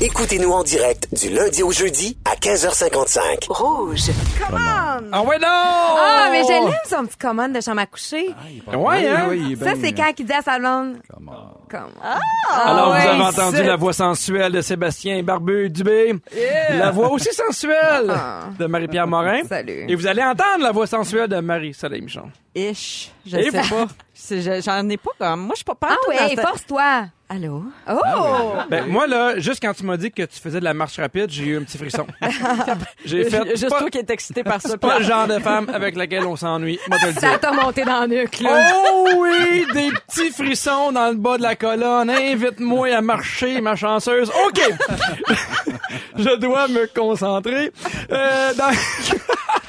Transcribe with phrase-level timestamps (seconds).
[0.00, 3.48] Écoutez-nous en direct du lundi au jeudi à 15h55.
[3.50, 4.00] Rouge.
[4.50, 5.46] Ah ouais, non!
[5.46, 8.28] Ah, mais je l'aime, son petit commande de chambre à coucher.
[8.74, 9.28] Ouais, hein?
[9.62, 10.96] ça, c'est quand il dit à sa blonde.
[11.70, 11.90] Comment?
[12.50, 16.14] Alors, ouais, vous avez entendu c'est- la voix sensuelle de Sébastien Barbu Dubé.
[16.70, 18.44] La voix aussi sensuelle Ah.
[18.58, 19.42] de Marie-Pierre Morin.
[19.48, 19.84] Salut.
[19.86, 22.30] Et vous allez entendre la voix sensuelle de Marie-Soleil Michon.
[22.54, 23.10] Ish.
[23.26, 23.86] Je Et sais vous- pas.
[24.64, 25.40] J'en ai pas comme.
[25.40, 27.06] Moi, je suis pas pas Ah cette- force-toi.
[27.32, 27.62] Allô?
[27.88, 28.54] Oh!
[28.68, 31.30] Ben, moi, là, juste quand tu m'as dit que tu faisais de la marche rapide,
[31.30, 32.04] j'ai eu un petit frisson.
[33.04, 33.50] j'ai fait.
[33.50, 34.76] Juste pas, toi qui es excité par ça.
[34.78, 36.80] pas le genre de femme avec laquelle on s'ennuie.
[36.88, 38.72] Moi, te le Ça t'a monté dans le nuque, là.
[38.74, 42.10] Oh oui, des petits frissons dans le bas de la colonne.
[42.10, 44.28] Invite-moi à marcher, ma chanceuse.
[44.48, 44.60] OK.
[46.16, 47.72] Je dois me concentrer.
[48.10, 48.72] Euh, dans-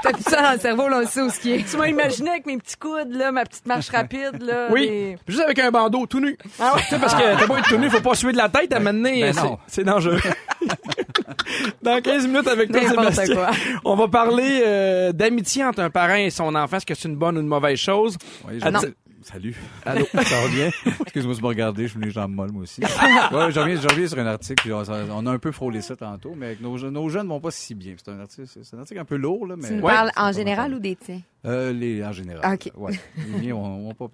[0.03, 1.69] T'as plus ça dans le cerveau, là, on sait où ce qui est.
[1.69, 4.67] Tu m'as imaginé avec mes petits coudes, là, ma petite marche rapide, là.
[4.71, 6.37] Oui, des- juste avec un bandeau tout nu.
[6.59, 6.81] Ah ouais.
[6.99, 9.21] Parce que t'as pas être tout nu, faut pas suer de la tête à mener.
[9.21, 9.59] Ben c'est- non.
[9.67, 10.19] c'est dangereux.
[11.83, 13.51] Dans 15 minutes avec toi, Sébastien, quoi.
[13.85, 16.77] on va parler euh, d'amitié entre un parent et son enfant.
[16.77, 18.17] Est-ce que c'est une bonne ou une mauvaise chose?
[18.47, 18.81] Oui, Ah, je- non.
[19.23, 19.55] Salut.
[19.85, 20.03] Allô?
[20.13, 20.71] Ça va bien?
[21.01, 22.81] Excuse-moi de me regarder, je suis les jambes molles, moi aussi.
[23.31, 25.81] Ouais, je reviens, je reviens sur un article, puis on, on a un peu frôlé
[25.81, 27.93] ça tantôt, mais nos, nos jeunes vont pas si bien.
[28.03, 29.67] C'est un article, c'est un article un peu lourd, là, mais.
[29.67, 29.91] Tu nous Ouais.
[29.93, 31.21] parles en général ou des tiens?
[31.45, 32.53] Euh, les, en général.
[32.53, 32.71] Ok.
[32.75, 32.99] Ouais.
[33.17, 33.95] Les miens ont, ont.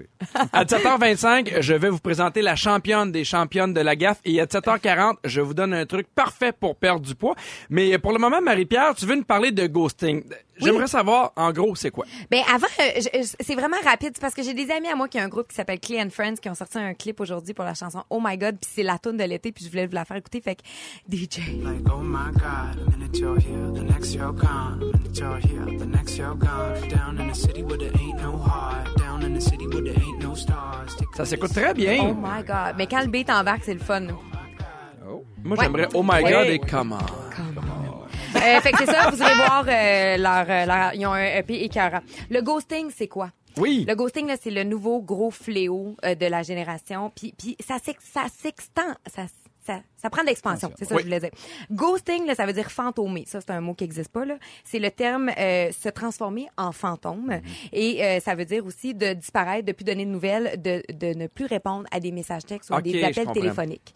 [0.53, 4.19] À 17h25, je vais vous présenter la championne des championnes de la gaffe.
[4.25, 7.35] Et à 17h40, je vous donne un truc parfait pour perdre du poids.
[7.69, 10.23] Mais pour le moment, Marie-Pierre, tu veux nous parler de ghosting.
[10.59, 12.05] J'aimerais savoir, en gros, c'est quoi?
[12.31, 15.19] Ben avant, euh, c'est vraiment rapide c'est parce que j'ai des amis à moi qui
[15.19, 17.63] ont un groupe qui s'appelle Clay and Friends qui ont sorti un clip aujourd'hui pour
[17.63, 19.93] la chanson Oh My God puis c'est la tune de l'été puis je voulais vous
[19.93, 20.63] la faire écouter fait que
[21.15, 21.61] DJ.
[21.61, 22.87] Like, oh my god,
[31.15, 31.97] Ça s'écoute très bien.
[32.01, 32.75] Oh my God.
[32.77, 34.01] Mais quand le beat embarque, c'est le fun.
[35.43, 35.63] Moi, Ouais.
[35.63, 36.31] j'aimerais Oh my Ouais.
[36.31, 36.97] God et comment?
[38.35, 41.23] Euh, fait que c'est ça, vous irez voir euh, leur, euh, leur- ils ont un
[41.39, 42.01] EP écœurant.
[42.29, 43.29] Le ghosting, c'est quoi?
[43.57, 43.85] Oui.
[43.87, 47.11] Le ghosting, c'est le nouveau gros fléau euh, de la génération.
[47.15, 49.23] Puis, puis ça s'ex- ça s'extend, ça,
[49.65, 50.71] ça, ça prend de l'expansion.
[50.77, 51.03] C'est ça Oui.
[51.03, 51.39] que je voulais dire.
[51.71, 53.25] Ghosting, là, ça veut dire fantômer.
[53.27, 54.25] Ça, c'est un mot qui n'existe pas.
[54.25, 54.35] là.
[54.63, 57.29] C'est le terme euh, se transformer en fantôme.
[57.31, 57.69] Mm-hmm.
[57.73, 61.13] Et euh, ça veut dire aussi de disparaître, de plus donner de nouvelles, de, de
[61.17, 63.93] ne plus répondre à des messages textes ou Ok, des appels téléphoniques.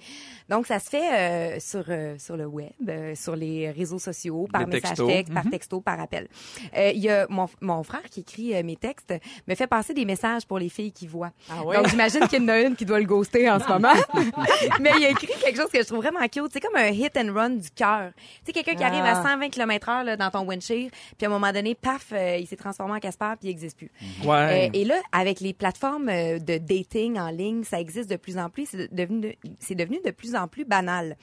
[0.50, 1.13] Donc, ça se fait
[1.56, 5.34] euh, sur, euh, sur le web, euh, sur les réseaux sociaux, par Des message texte,
[5.34, 6.28] par texto, par appel.
[6.75, 9.13] Euh, Il y a mon, mon frère qui écrit euh, mes textes,
[9.47, 11.31] me fait passer des messages pour les filles qui voient.
[11.50, 11.78] Ah ouais?
[11.78, 13.94] Donc, j'imagine qu'il y en a une qui doit le ghoster en ce moment.
[14.81, 16.50] Mais il a écrit quelque chose que je trouve vraiment cute.
[16.52, 18.12] C'est comme un hit and run du cœur.
[18.16, 19.24] Tu sais, quelqu'un qui arrive à Ah.
[19.24, 22.47] 120 km heure là, dans ton windshield, puis à un moment donné, paf, euh, il
[22.47, 23.91] s'est transformé en Casper, puis il n'existe plus.
[24.24, 24.68] Ouais.
[24.68, 28.38] Euh, et là, avec les plateformes euh, de dating en ligne, ça existe de plus
[28.38, 28.68] en plus.
[28.72, 31.16] C'est devenu, de- c'est devenu de plus en plus banal.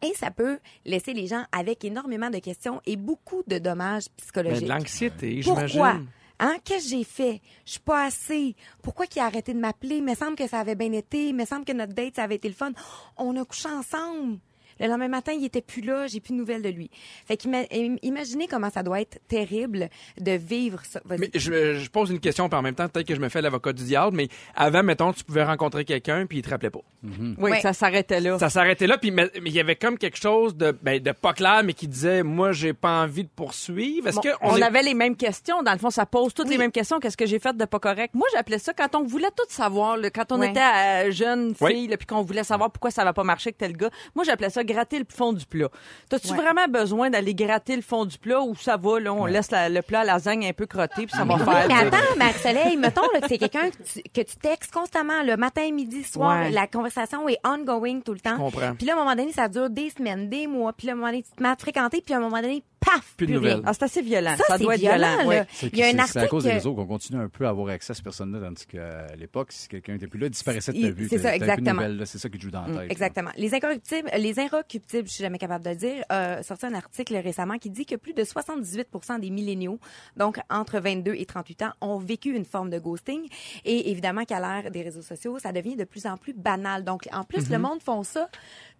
[0.00, 4.62] Et ça peut laisser les gens avec énormément de questions et beaucoup de dommages psychologiques.
[4.64, 5.94] de l'anxiété, Pourquoi?
[6.40, 6.56] Hein?
[6.64, 7.40] Qu'est-ce que j'ai fait?
[7.64, 8.54] Je suis pas assez.
[8.82, 9.96] Pourquoi qu'il a arrêté de m'appeler?
[9.96, 11.28] Il me semble que ça avait bien été.
[11.28, 12.72] Il me semble que notre date, ça avait été le fun.
[13.16, 14.38] On a couché ensemble.
[14.80, 16.06] Le lendemain matin, il était plus là.
[16.06, 16.90] J'ai plus de nouvelles de lui.
[17.26, 19.88] Fait qu'imaginez comment ça doit être terrible
[20.20, 21.00] de vivre ça.
[21.18, 23.42] Mais je, je pose une question, puis en même temps, peut-être que je me fais
[23.42, 26.80] l'avocat du diable, mais avant, mettons, tu pouvais rencontrer quelqu'un, puis il te rappelait pas.
[27.02, 27.60] Oui, Ouais.
[27.60, 28.38] ça s'arrêtait là.
[28.38, 31.12] Ça s'arrêtait là, puis mais mais il y avait comme quelque chose de, ben, de
[31.12, 34.06] pas clair, mais qui disait, moi, j'ai pas envie de poursuivre.
[34.08, 35.62] Est-ce Bon, que on est- avait les mêmes questions.
[35.62, 36.98] Dans le fond, ça pose toutes les mêmes questions.
[37.00, 38.14] Qu'est-ce que j'ai fait de pas correct?
[38.14, 39.96] Moi, j'appelais ça quand on voulait tout savoir.
[39.96, 41.72] là, quand on était euh, jeune Oui.
[41.72, 43.90] fille, là, puis qu'on voulait savoir pourquoi ça va pas marcher avec tel gars.
[44.14, 45.68] Moi, j'appelais ça gratter le fond du plat.
[46.08, 46.36] T'as-tu Ouais.
[46.36, 49.68] vraiment besoin d'aller gratter le fond du plat ou ça va, là, on laisse la-
[49.68, 51.66] le plat à lasagne un peu crotté puis ça va Oui, faire.
[51.68, 55.36] mais attends, Marc-Soleil, mettons là, que c'est quelqu'un que tu, que tu textes constamment, le
[55.36, 56.50] matin, midi, soir, Ouais.
[56.50, 58.36] la conversation est ongoing tout le temps.
[58.36, 58.74] comprends.
[58.74, 60.94] Puis là, à un moment donné, ça dure des semaines, des mois, puis là, à
[60.94, 63.14] un moment donné, tu te mets à te fréquenter, puis à un moment donné, paf,
[63.16, 63.62] Plus de nouvelles.
[63.64, 64.34] Ah, c'est assez violent.
[64.38, 65.16] Ça, Ça, c'est doit être violent, violent.
[65.18, 65.26] là.
[65.26, 65.46] ouais.
[65.52, 67.28] C'est Il y a un c'est- c'est à cause des article- réseaux qu'on continue un
[67.28, 70.26] peu à avoir accès à cette personne-là, tandis qu'à l'époque, si quelqu'un n'était plus là,
[70.26, 71.08] il disparaissait de ta vue.
[71.08, 71.82] c'est ça, exactement.
[72.04, 72.90] C'est ça qui joue dans la tête.
[72.92, 73.30] Exactement.
[73.36, 77.16] Les incorruptibles, les inrecuptibles, je suis jamais capable de le dire, euh, sorti un article
[77.16, 78.88] récemment qui dit que plus de 78
[79.20, 79.78] des milléniaux,
[80.16, 83.26] donc entre 22 et 38 ans, ont vécu une forme de ghosting.
[83.64, 86.84] Et évidemment qu'à l'ère des réseaux sociaux, ça devient de plus en plus banal.
[86.84, 88.28] Donc, en plus, le monde font ça,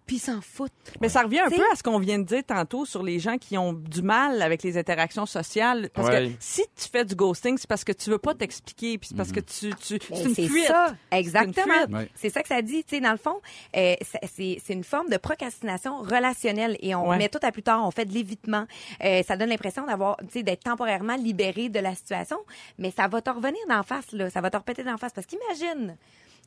[0.05, 0.71] puis ils s'en foutent.
[1.01, 3.19] Mais ça revient un T'sais- peu à ce qu'on vient de dire tantôt sur les
[3.19, 5.89] gens qui ont du mal avec les interactions sociales.
[5.93, 6.29] Parce Ouais.
[6.29, 9.15] que si tu fais du ghosting, c'est parce que tu veux pas t'expliquer, puis c'est
[9.17, 10.65] parce que tu, tu Ben, c'est une c'est fuite.
[10.67, 11.73] ça, C'est exactement.
[11.73, 11.95] une fuite.
[11.95, 12.09] Ouais.
[12.15, 13.39] C'est ça que ça dit, tu sais, dans le fond,
[13.75, 17.17] euh, c'est- c'est c'est une forme de procrastination relationnelle et on Ouais.
[17.17, 18.65] met tout à plus tard, on fait de l'évitement.
[19.03, 22.37] Euh, ça donne l'impression d'avoir, tu sais, d'être temporairement libéré de la situation,
[22.77, 25.27] mais ça va te revenir d'en face, là, ça va te repéter d'en face parce
[25.27, 25.95] qu'imagine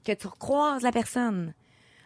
[0.05, 1.55] que tu recroises la personne.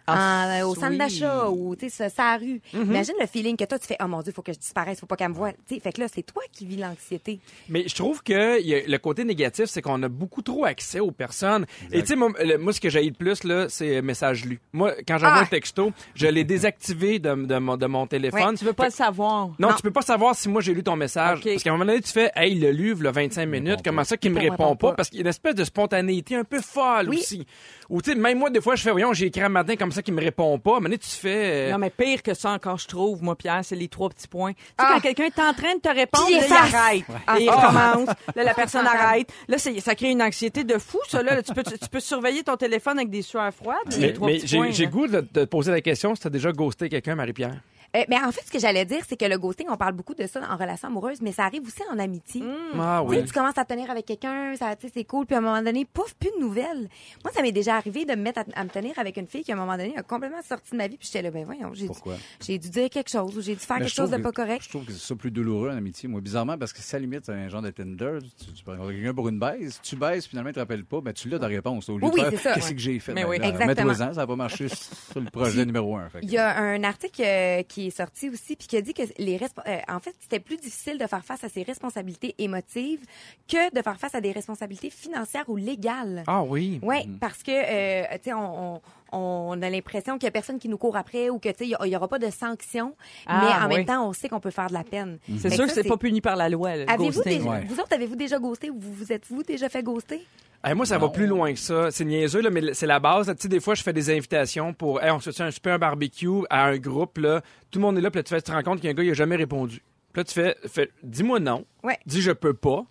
[0.09, 2.61] Ah, en- au centre d'achat ou tu sais sur sa rue.
[2.75, 2.83] Mm-hmm.
[2.83, 5.07] Imagine le feeling que toi tu fais oh mon dieu, faut que je disparaisse, faut
[5.07, 5.53] pas qu'elle me voie.
[5.67, 7.41] Tu sais, fait que là c'est toi qui vis l'anxiété.
[7.69, 10.65] Mais je trouve que il y a- le côté négatif, c'est qu'on a beaucoup trop
[10.65, 11.67] accès aux personnes.
[11.93, 14.61] Et tu sais, moi, le- moi, ce que j'ai le plus, là, c'est message lu.
[14.73, 15.43] Moi, quand j'envoie Ah!
[15.43, 18.41] un texto, je l'ai désactivé de, de mon, de mon téléphone.
[18.51, 19.49] Ouais, Tu veux pas le savoir.
[19.59, 19.75] Non, Non.
[19.75, 21.41] tu peux pas savoir si moi j'ai lu ton message.
[21.43, 24.05] Parce qu'à un moment donné, tu fais, hey, il l'a lu, le 25 minutes, comment
[24.05, 24.89] ça qu'il me Il répond répond pas?
[24.91, 24.97] pas.
[24.97, 27.19] Parce qu'il y a une espèce de spontanéité un peu folle Oui.
[27.19, 27.47] aussi.
[27.89, 29.93] Ou tu sais, même moi, des fois, je fais, voyons, j'ai écrit un matin comme
[29.97, 30.79] ça qu'il me répond pas.
[30.81, 31.69] Mais tu fais.
[31.69, 34.29] euh, Non, mais pire que ça encore, je trouve, moi, Pierre, c'est les trois petits
[34.29, 34.53] points.
[34.53, 34.91] Tu sais, Ah.
[34.95, 37.05] quand quelqu'un est en train de te répondre, là, il arrête.
[37.27, 37.39] Ah.
[37.39, 37.57] Et il Ah.
[37.57, 38.15] recommence.
[38.35, 39.29] Là, la personne arrête.
[39.49, 41.23] Là, ça crée une anxiété de fou, ça.
[41.23, 43.77] Là, Là, tu, peux, tu peux surveiller ton téléphone avec des sueurs froides.
[43.91, 44.91] les mais trois mais petits j'ai points, j'ai là?
[44.91, 47.57] goût de te poser la question si t'as déjà ghosté quelqu'un, Marie-Pierre.
[47.97, 50.15] Euh, mais en fait, ce que j'allais dire, c'est que le ghosting, on parle beaucoup
[50.15, 52.43] de ça en relation amoureuse, mais ça arrive aussi en amitié.
[52.79, 53.25] Ah Tu sais, oui.
[53.27, 55.85] tu commences à te tenir avec quelqu'un, ça, c'est cool, puis à un moment donné,
[55.85, 56.89] pouf, plus de nouvelles.
[57.25, 59.43] Moi, ça m'est déjà arrivé de me mettre à, à me tenir avec une fille
[59.45, 61.45] qui, à un moment donné, a complètement sorti de ma vie, puis j'étais là, ben
[61.45, 62.15] voyons, j'ai dû, Pourquoi?
[62.45, 64.63] j'ai dû dire quelque chose, ou j'ai dû faire Mais quelque chose de pas correct.
[64.65, 67.25] Je trouve que c'est ça plus douloureux en amitié, moi, bizarrement, parce que la limite,
[67.27, 70.55] c'est un genre de Tinder, tu, tu quelqu'un pour une baise, tu baises, finalement, tu
[70.55, 71.89] te rappelles pas, ben tu l'as ta réponse.
[71.89, 72.55] Au lieu Oui, de ça.
[72.55, 72.75] qu'est-ce Ouais.
[72.75, 73.13] que j'ai fait?
[73.15, 73.39] Mais Ben, oui.
[73.39, 73.89] là, Exactement.
[73.93, 76.09] Mets-toi-en, ça n'a pas marché sur le projet numéro un.
[76.23, 79.03] Il y a un article euh, qui est sorti aussi puis qui a dit que
[79.19, 83.05] les euh, en fait c'était plus difficile de faire face à ses responsabilités émotives
[83.49, 86.25] que de faire face à des responsabilités financières ou légales.
[86.27, 86.81] Ah oui.
[86.83, 88.81] Oui, parce que euh, tu sais on, on,
[89.13, 91.65] on a l'impression qu'il y a personne qui nous court après ou que tu sais
[91.67, 92.95] il y a- il y aura pas de sanctions,
[93.27, 93.77] Ah, mais en oui.
[93.79, 95.19] même temps on sait qu'on peut faire de la peine.
[95.39, 97.39] C'est Fait sûr que c'est pas puni par la loi, le Avez-vous ghosting.
[97.39, 97.65] déjà, Ouais.
[97.69, 98.71] vous autres avez-vous déjà ghosté?
[98.71, 100.25] Ou vous vous êtes-vous déjà fait ghoster?
[100.65, 101.91] Hey, moi, ça va plus loin que ça.
[101.93, 103.29] C'est niaiseux, là, mais c'est la base.
[103.29, 103.35] là.
[103.37, 105.79] Tu sais, des fois, je fais des invitations pour, hey, on se fait un super
[105.79, 107.41] barbecue à un groupe, là.
[107.71, 108.89] Tout le monde est là, puis là, tu fais, tu te rends compte qu'il y
[108.89, 109.77] a un gars, il a jamais répondu.
[110.13, 111.65] Puis là, tu fais, fais dis-moi non.
[111.85, 111.99] Ouais.
[112.07, 112.85] Dis je peux pas.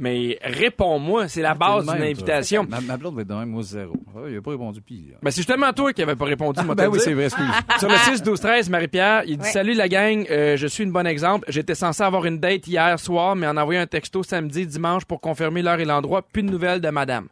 [0.00, 2.64] Mais réponds-moi, c'est la base T'es le d'une invitation.
[2.68, 3.94] Ma, ma blonde va être de même, moi, zéro.
[4.14, 5.16] Ah, il a pas répondu pire.
[5.20, 7.44] Ben, c'est justement toi qui avais pas répondu, moi, ben oui, c'est vrai, excuse.
[7.80, 9.50] Sur le 6 12 13 Marie-Pierre, il dit Ouais.
[9.50, 11.46] salut la gang, euh, je suis une bonne exemple.
[11.48, 15.20] J'étais censé avoir une date hier soir, mais en envoyé un texto samedi, dimanche pour
[15.20, 17.26] confirmer l'heure et l'endroit, plus de nouvelles de madame.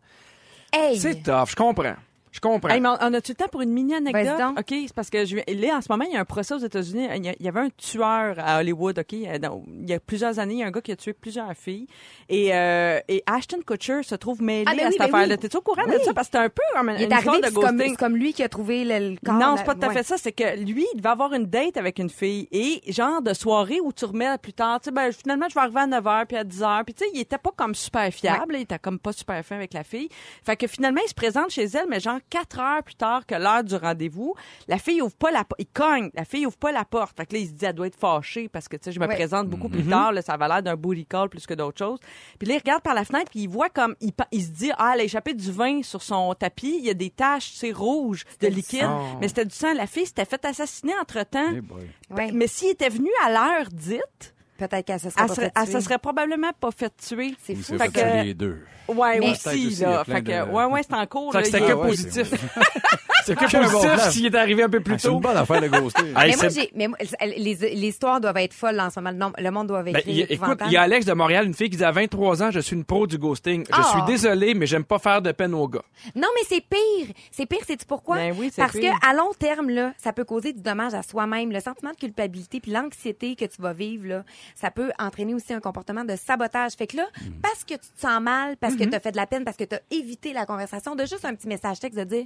[0.72, 1.94] Hey, C'est tough, je comprends.
[2.36, 2.68] Je comprends.
[2.68, 4.38] Hey, mais on a-tu le temps pour une mini anecdote?
[4.38, 4.58] Donc.
[4.60, 6.58] OK, c'est parce que je, là, en ce moment, il y a un procès aux
[6.58, 7.08] États-Unis.
[7.16, 9.14] Il y a- il y avait un tueur à Hollywood, OK?
[9.14, 11.14] euh, dans- il y a plusieurs années, il y a un gars qui a tué
[11.14, 11.86] plusieurs filles.
[12.28, 15.34] Et, euh, et Ashton Kutcher se trouve mêlé Ah, ben à oui, cette ben affaire-là.
[15.34, 15.40] oui.
[15.40, 16.12] T'es-tu au courant de ça?
[16.12, 17.90] Parce que c'était un peu comme une il est arrivé de c'est comme, ghosting.
[17.90, 19.34] c'est comme lui qui a trouvé le, le corps.
[19.34, 19.94] Non, c'est pas tout à ouais.
[19.94, 20.16] fait ça.
[20.18, 23.80] C'est que lui, il devait avoir une date avec une fille et genre de soirée
[23.80, 24.80] où tu remets plus tard.
[24.80, 26.84] Tu sais, ben, finalement, je vais arriver à 9h puis à 10h.
[26.84, 28.56] Puis tu sais, il était pas comme super fiable.
[28.56, 30.08] Il était comme pas super fin avec la fille.
[30.44, 33.34] Fait que finalement, il se présente chez elle, mais genre 4 heures plus tard que
[33.34, 34.34] l'heure du rendez-vous.
[34.68, 35.60] La fille ouvre pas la porte.
[35.60, 36.10] Il cogne.
[36.14, 37.16] La fille ouvre pas la porte.
[37.16, 39.00] Fait que là, il se dit, elle doit être fâchée parce que tu sais, je
[39.00, 39.14] me Ouais.
[39.14, 40.12] présente beaucoup plus tard.
[40.12, 41.98] Là, ça avait l'air d'un booty call plus que d'autres choses.
[42.38, 44.70] Puis là, il regarde par la fenêtre puis il voit comme, il, il se dit,
[44.78, 46.76] ah, elle a échappé du vin sur son tapis.
[46.78, 48.88] Il y a des taches, c'est rouge, de liquide.
[49.20, 49.72] Mais c'était du sang.
[49.74, 51.52] La fille s'était fait assassiner entre-temps.
[51.62, 51.88] Boy.
[52.10, 52.30] Ouais.
[52.32, 55.52] Mais s'il était venu à l'heure dite, Peut-être qu'elle se serait elle, pas serait, fait
[55.56, 55.72] elle tuer.
[55.72, 57.34] se serait probablement pas fait tuer.
[57.44, 57.76] C'est fou.
[57.78, 58.58] Fait fait que- les deux.
[58.88, 60.04] Ouais, Mais- aussi, aussi, là.
[60.04, 61.32] Fait que, de- ouais, ouais, c'est en cours.
[61.32, 61.42] Fait là.
[61.44, 62.30] que c'était que ouais, positif.
[63.26, 65.14] c'est- C'est que positif s'il est arrivé un peu plus Ah, C'est tôt.
[65.14, 66.02] une bonne affaire de ghoster.
[66.14, 69.32] Mais moi, c'est- j'ai, mais moi, les, les histoires doivent être folles en ce moment.
[69.38, 71.70] Le, monde doit Ben, y a- écoute, il y a Alex de Montréal, une fille
[71.70, 73.64] qui dit à 23 ans, je suis une pro du ghosting.
[73.68, 73.82] Je Ah!
[73.82, 75.82] suis désolé, mais j'aime pas faire de peine aux gars.
[76.14, 77.14] Non, mais c'est pire.
[77.30, 78.16] C'est pire, c'est pourquoi?
[78.16, 78.92] Ben oui, c'est Parce pire.
[79.00, 81.50] que à long terme, là, ça peut causer du dommage à soi-même.
[81.52, 84.24] Le sentiment de culpabilité puis l'anxiété que tu vas vivre, là,
[84.54, 86.72] ça peut entraîner aussi un comportement de sabotage.
[86.72, 87.30] Fait que là, Mm.
[87.42, 89.56] parce que tu te sens mal, parce que tu as fait de la peine, parce
[89.56, 92.24] que tu as évité la conversation, de juste un petit message texte de dire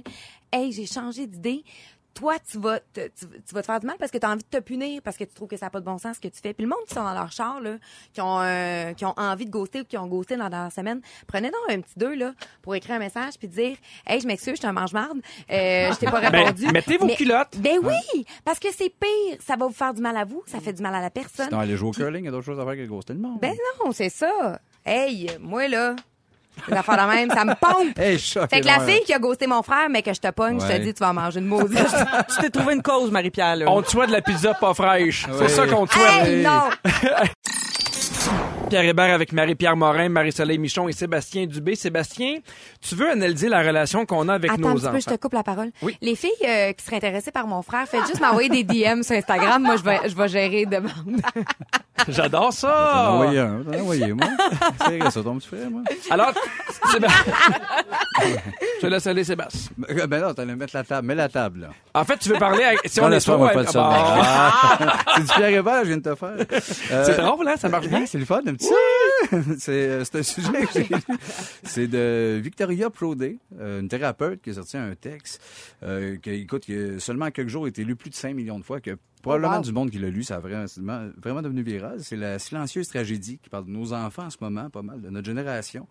[0.53, 1.63] Hey, j'ai changé d'idée.
[2.13, 4.29] Toi, tu vas, te, tu, tu vas te faire du mal parce que tu as
[4.29, 6.17] envie de te punir, parce que tu trouves que ça n'a pas de bon sens
[6.17, 6.53] ce que tu fais.
[6.53, 7.77] Puis le monde qui sont dans leur char, là,
[8.11, 10.99] qui ont, euh, qui ont envie de ghoster ou qui ont ghosté dans leur semaine,
[11.25, 14.55] prenez donc un petit deux là, pour écrire un message puis dire Hey, je m'excuse,
[14.55, 15.19] je suis un mange-marde.
[15.49, 16.67] Euh, je t'ai pas Ben, répondu.
[16.73, 17.57] mettez vos Mais- culottes.
[17.59, 19.37] Ben oui, parce que c'est pire.
[19.39, 21.47] Ça va vous faire du mal à vous, ça fait du mal à la personne.
[21.47, 23.13] Sinon, aller jouer au curling, il y a d'autres choses à faire que de ghoster
[23.13, 23.39] le monde.
[23.39, 23.55] Ben
[23.85, 24.59] non, c'est ça.
[24.85, 25.95] Hey, moi là,
[26.67, 27.97] les affaires de même, ça me pompe.
[27.97, 30.29] Hey, choc, Fait que la fille qui a ghosté mon frère, mais que je te
[30.31, 31.79] pogne, je te dis, tu vas manger une maudite.
[32.29, 33.57] Tu t'es trouvé une cause, Marie-Pierre.
[33.67, 35.25] On te souhaite de la pizza pas fraîche.
[35.39, 36.27] C'est ça qu'on te souhaite.
[36.27, 36.69] hey, non!
[38.71, 41.75] Pierre Hébert avec Marie-Pierre Morin, Marie-Soleil Michon et Sébastien Dubé.
[41.75, 42.37] Sébastien,
[42.79, 44.93] tu veux analyser la relation qu'on a avec Attends nos un petit enfants?
[44.93, 45.71] peu, je te coupe la parole.
[45.81, 45.97] Oui.
[46.01, 49.17] Les filles euh, qui seraient intéressées par mon frère, faites juste m'envoyer des DM sur
[49.17, 49.61] Instagram.
[49.61, 51.21] Moi, je vais, je vais gérer de demande.
[52.07, 53.11] J'adore ça!
[53.11, 54.27] envoyé un, t'en as envoyé, moi.
[54.87, 55.81] C'est ça, ton petit frère, moi.
[56.09, 56.31] Alors,
[56.93, 57.33] Sébastien...
[58.77, 59.71] je te laisse aller, Sébastien.
[59.77, 61.07] Ben ben non, t'allais mettre la table.
[61.07, 61.69] Mets la table, là.
[61.93, 62.63] En fait, tu veux parler...
[62.63, 63.43] à- Si Non, on est laisse-moi, trop...
[63.45, 63.81] moi, pas le ah, seul.
[63.81, 64.23] bon.
[64.23, 64.97] Ah.
[65.15, 66.35] C'est du Pierre Hébert, je viens de te faire.
[66.91, 67.55] Euh, C'est drôle, hein?
[67.57, 68.05] Ça marche bien?
[68.05, 68.69] C'est le fun, un petit.
[69.59, 71.17] c'est, euh, c'est un sujet que j'ai lu.
[71.63, 75.41] C'est de Victoria Prodé, euh, une thérapeute qui a sorti un texte
[75.83, 78.63] euh, qui, écoute, qui a seulement quelques jours été lu plus de 5 millions de
[78.63, 79.63] fois, que probablement wow.
[79.63, 80.65] du monde qui l'a lu, ça a vraiment,
[81.21, 82.03] vraiment, devenu viral.
[82.03, 85.09] C'est la silencieuse tragédie qui parle de nos enfants en ce moment, pas mal, de
[85.09, 85.87] notre génération.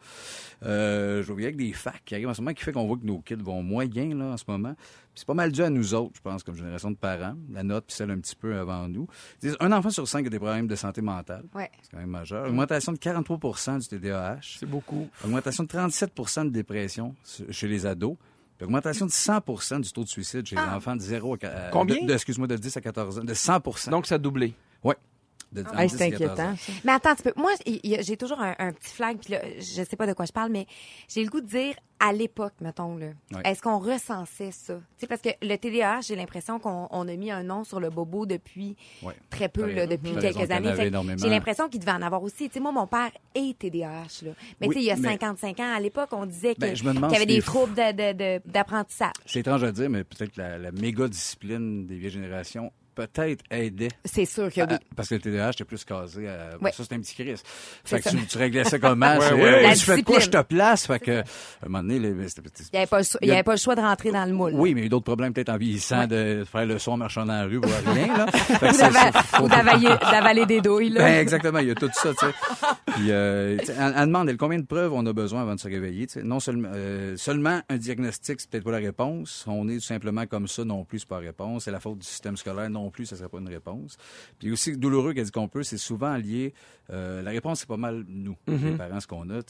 [0.64, 2.86] Euh, je vois bien avec des facts qui arrivent en ce moment qui fait qu'on
[2.86, 4.74] voit que nos kids vont moyen là, en ce moment.
[4.74, 7.62] Puis c'est pas mal dû à nous autres, je pense, comme génération de parents, la
[7.62, 9.08] note, puis celle un petit peu avant nous.
[9.42, 11.44] Ils disent, un enfant sur cinq a des problèmes de santé mentale.
[11.54, 11.70] Ouais.
[11.82, 12.46] C'est quand même majeur.
[12.46, 14.58] Augmentation de 43% du TDAH.
[14.58, 15.08] C'est beaucoup.
[15.24, 17.14] Augmentation de 37% de dépression
[17.50, 18.16] chez les ados.
[18.60, 21.46] Puis augmentation de 100% du taux de suicide chez les enfants de 0 à...
[21.46, 22.02] à- Combien?
[22.02, 23.24] de- de- Excuse-moi, de 10 à 14 ans.
[23.24, 24.52] De 100% Donc, ça a doublé.
[24.84, 24.92] Oui.
[25.52, 26.32] De, entre c'est 10 et 14 ans.
[26.32, 26.56] inquiétant.
[26.56, 26.72] ça.
[26.84, 27.32] Mais attends un petit peu.
[27.36, 27.50] Moi,
[28.00, 30.50] j'ai toujours un, un petit flag, puis là, je sais pas de quoi je parle,
[30.52, 30.66] mais
[31.08, 33.08] j'ai le goût de dire, à l'époque, mettons, là,
[33.44, 34.80] est-ce qu'on recensait ça?
[34.96, 37.90] Sais, parce que le TDAH, j'ai l'impression qu'on on a mis un nom sur le
[37.90, 38.76] bobo depuis
[39.28, 40.72] très peu, là, depuis quelques années.
[41.18, 42.48] J'ai l'impression qu'il devait en avoir aussi.
[42.52, 44.30] Sais, moi, mon père est TDAH, là.
[44.60, 46.84] Mais tu sais, il y a mais- 55 ans, à l'époque, on disait Ben, qu'il
[46.86, 49.12] y avait des les- troubles de- de- de- d'apprentissage.
[49.26, 53.44] C'est étrange à dire, mais peut-être que la, la méga discipline des vieilles générations peut-être
[53.50, 53.88] aidait.
[54.04, 54.74] C'est sûr que oui.
[54.74, 56.28] à- parce que le TDAH, était plus casé.
[56.28, 56.50] À...
[56.60, 56.72] Ouais.
[56.72, 57.34] Ça, c'est un petit Chris.
[57.84, 59.16] C'est Fait que tu, tu réglais ça comment?
[59.18, 59.62] Ouais, euh.
[59.62, 60.18] La tu fais quoi?
[60.20, 60.86] Je te place?
[60.86, 61.24] Fait que, à
[61.64, 63.52] un moment donné, les- c'était- Il n'y avait, pas le choix- il y avait pas
[63.52, 64.52] le choix de rentrer dans le moule.
[64.54, 66.92] Oui, mais il y a eu d'autres problèmes, peut-être en vieillissant, de faire le son
[66.92, 68.26] en marchant dans la rue, pour rien, là.
[68.32, 71.00] Fait que Ou d'avaler des douilles, là.
[71.04, 72.32] Ben, exactement, il y a tout ça, tu sais.
[72.86, 75.68] Puis, euh, elle, elle demande elle, combien de preuves on a besoin avant de se
[75.68, 76.06] réveiller.
[76.06, 76.22] tu sais?
[76.22, 79.44] Non seulement, euh, seulement un diagnostic, c'est peut-être pas la réponse.
[79.46, 81.64] On est tout simplement comme ça, non plus, c'est pas la réponse.
[81.64, 83.96] C'est la faute du système scolaire, non plus, ça serait pas une réponse.
[84.38, 86.52] Puis aussi douloureux qu'elle dit qu'on peut, c'est souvent lié.
[86.90, 89.40] euh, la réponse, c'est pas mal nous, les parents, ce qu'on a.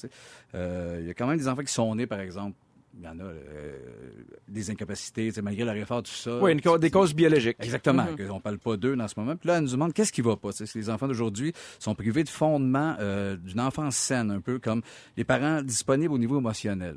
[0.55, 2.57] Euh, Il y a quand même des enfants qui sont nés, par exemple.
[2.99, 3.79] Il y en a euh,
[4.49, 6.41] des incapacités, malgré leur effort, tout ça.
[6.41, 7.57] Oui, une ca- des causes biologiques.
[7.61, 9.37] Exactement, qu'on parle pas d'eux dans ce moment.
[9.37, 10.51] Puis là, elle nous demande qu'est-ce qui va pas.
[10.51, 14.83] si les enfants d'aujourd'hui sont privés de fondement euh, d'une enfance saine, un peu comme
[15.17, 16.97] les parents disponibles au niveau émotionnel?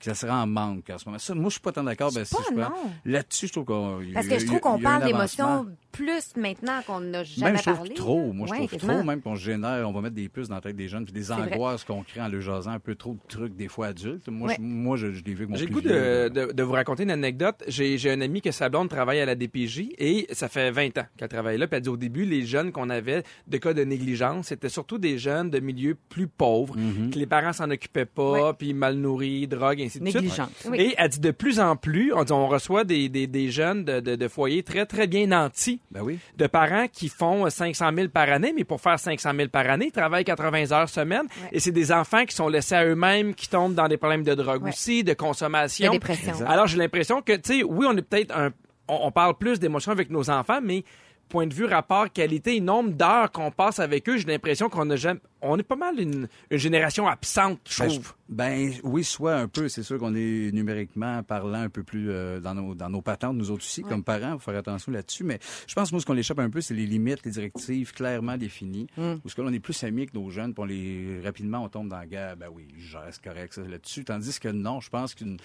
[0.00, 1.18] Que ça serait en manque en ce moment.
[1.18, 2.10] Ça, moi, je suis pas tant d'accord.
[2.12, 2.72] Ben, si pas,
[3.04, 3.10] je.
[3.10, 4.00] Là-dessus, je trouve qu'on.
[4.14, 7.74] Parce que je trouve qu'on parle d'émotions plus maintenant qu'on n'a jamais Même je trouve
[7.76, 7.94] parlé.
[7.94, 8.32] trop.
[8.32, 10.76] Moi, je trouve trop, même qu'on génère, on va mettre des puces dans la tête
[10.76, 13.54] des jeunes, puis des angoisses qu'on crée en le jasant un peu trop de trucs,
[13.56, 14.28] des fois adultes.
[14.28, 14.54] Moi, Ouais.
[14.56, 16.72] je, moi je, je l'ai vu avec mon J'ai le goût de, de, de vous
[16.72, 17.62] raconter une anecdote.
[17.68, 20.96] J'ai j'ai un ami que sa blonde travaille à la DPJ et ça fait 20
[20.98, 21.66] ans qu'elle travaille là.
[21.66, 24.96] Puis elle dit au début, les jeunes qu'on avait de cas de négligence, c'était surtout
[24.98, 27.10] des jeunes de milieux plus pauvres, Mhm.
[27.10, 28.52] que les parents s'en occupaient pas, Ouais.
[28.56, 30.22] puis mal nourris, drogue, ainsi de suite.
[30.22, 30.50] Négligente.
[30.66, 30.80] Oui.
[30.80, 33.84] Et elle dit de plus en plus, on, dit, on reçoit des, des, des jeunes
[33.84, 36.18] de, de, de foyers très, très bien nantis Ben oui.
[36.36, 39.86] de parents qui font 500 000 par année, mais pour faire 500 000 par année,
[39.86, 41.22] ils travaillent 80 heures semaine.
[41.42, 41.48] Ouais.
[41.52, 44.34] Et c'est des enfants qui sont laissés à eux-mêmes, qui tombent dans des problèmes de
[44.34, 44.70] drogue Ouais.
[44.70, 45.92] aussi, de consommation.
[45.94, 46.44] De.
[46.46, 48.50] Alors, j'ai l'impression que, tu sais, oui, on est peut-être un...
[48.88, 50.84] On, on parle plus d'émotions avec nos enfants, mais
[51.28, 54.90] point de vue rapport qualité et nombre d'heures qu'on passe avec eux, j'ai l'impression qu'on
[54.90, 55.20] a jamais...
[55.42, 58.04] On est pas mal une, une génération absente, je Ben, trouve.
[58.04, 59.68] je- Ben oui, soit un peu.
[59.68, 63.36] C'est sûr qu'on est numériquement parlant un peu plus euh, dans, nos, dans nos patentes,
[63.36, 65.24] nous autres aussi, comme parents, faut faire attention là-dessus.
[65.24, 68.36] Mais je pense, moi, ce qu'on l'échappe un peu, c'est les limites, les directives clairement
[68.36, 68.86] définies.
[68.96, 71.68] Parce que là, on est plus amis que nos jeunes, puis on les, rapidement, on
[71.68, 72.36] tombe dans la guerre.
[72.36, 74.04] Ben oui, je reste correct ça, là-dessus.
[74.04, 75.38] Tandis que non, je pense qu'une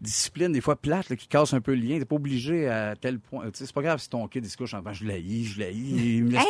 [0.00, 2.94] discipline, des fois plate, là, qui casse un peu le lien, t'es pas obligé à
[2.96, 3.44] tel point.
[3.50, 5.74] Tu sais, c'est pas grave si ton kid couche en disant, je l'haïs, je laisse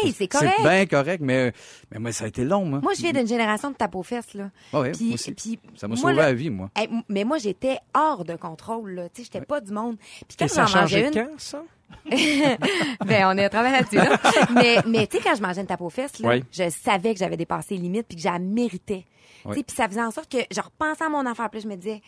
[0.05, 0.53] Hey, c'est correct.
[0.59, 1.53] C'est bien correct, mais,
[1.93, 2.81] mais moi, ça a été long, moi.
[2.89, 4.51] Moi, je viens d'une génération de tape aux fesses, là.
[4.73, 5.33] Ah Puis- moi aussi.
[5.33, 6.71] puis Ça m'a sauvé là- la vie, moi.
[7.11, 9.09] Mais moi, j'étais hors de contrôle, là.
[9.11, 9.97] Tu sais, j'étais pas du monde.
[10.27, 11.63] Puis quand j'en mangeais une, quand, ça?
[13.05, 14.19] ben, on est à travers là-dessus, là.
[14.55, 16.45] mais, mais tu sais, quand je mangeais une tape aux fesses, là, Oui.
[16.53, 19.05] je savais que j'avais dépassé les limites puis que j'en méritais.
[19.07, 19.63] Tu sais, Oui.
[19.63, 21.49] Puis ça faisait en sorte que je repensais à mon affaire.
[21.51, 22.01] Puis je me disais,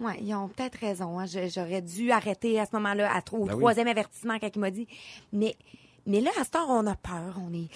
[0.00, 1.18] ouais, ils ont peut-être raison.
[1.18, 1.24] Hein.
[1.26, 3.58] J'aurais dû arrêter à ce moment-là, à, au Ben oui.
[3.58, 4.86] troisième avertissement quand il m'a dit.
[5.32, 5.56] Mais,
[6.06, 7.34] mais là, à ce temps, on a peur.
[7.46, 7.68] On est,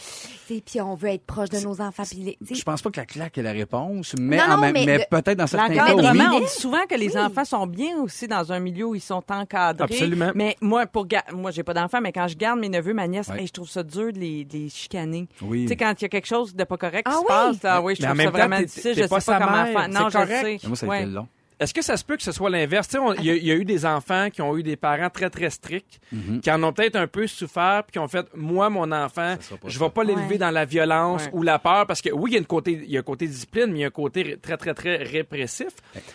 [0.64, 2.04] puis on veut être proche de nos enfants.
[2.04, 4.72] Sais, Je pense pas que la claque est la réponse, mais, Non, en non, même-
[4.74, 6.02] mais mais le- peut-être dans certains cas, oui.
[6.32, 9.22] on dit souvent que les enfants sont bien aussi dans un milieu où ils sont
[9.30, 9.84] encadrés.
[9.84, 10.30] Absolument.
[10.34, 13.06] Mais moi, pour ga- moi, j'ai pas d'enfants, mais quand je garde mes neveux, ma
[13.08, 13.40] nièce, Ouais.
[13.40, 15.28] hey, je trouve ça dur de les, de les chicaner.
[15.42, 15.62] Oui.
[15.62, 17.24] Tu sais, quand il y a quelque chose de pas correct qui Ah se oui?
[17.28, 18.94] passe, là, oui, je Mais trouve ça temps, vraiment difficile.
[18.94, 19.88] Je pas sais pas sa comment faire.
[19.88, 20.58] Non, je sais.
[20.66, 21.28] Moi, ça a été long.
[21.60, 22.88] Est-ce que ça se peut que ce soit l'inverse?
[22.88, 24.62] Tu sais, on- Il y, a- il y a eu des enfants qui ont eu
[24.62, 26.40] des parents très, très stricts, Mhm.
[26.40, 29.36] qui en ont peut-être un peu souffert, puis qui ont fait, moi, mon enfant,
[29.66, 29.84] je ça.
[29.84, 30.38] vais pas l'élever Ouais.
[30.38, 31.30] dans la violence Ouais.
[31.34, 33.04] ou la peur, parce que oui, il y a, une côté, il y a un
[33.04, 35.68] côté discipline, mais il y a un côté très, très, très répressif.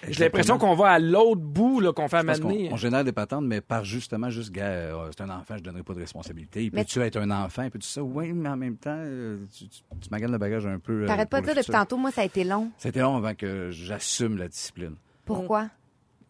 [0.09, 2.69] J'ai l'impression qu'on va à l'autre bout, là, qu'on fait amener.
[2.71, 5.83] on génère des patentes, mais par justement, juste, gars, euh, c'est un enfant, je donnerai
[5.83, 6.69] pas de responsabilité.
[6.71, 7.69] Peux-tu être un enfant?
[7.69, 8.01] Peux-tu ça?
[8.03, 11.03] Oui, mais en même temps, euh, tu, tu, le bagage un peu.
[11.03, 12.71] euh, T'arrêtes pas de dire depuis tantôt, moi, ça a été long.
[12.77, 14.95] C'était long avant que j'assume la discipline.
[15.25, 15.69] Pourquoi?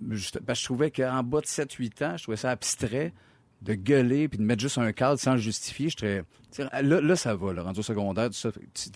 [0.09, 3.13] Juste- parce que je trouvais qu'en bas de 7-8 ans, je trouvais ça abstrait
[3.61, 5.89] de gueuler puis de mettre juste un cadre sans le justifier.
[5.89, 6.23] Je tu sais,
[6.83, 8.29] Là, là, ça va, là, rendu au secondaire.
[8.29, 8.47] Tu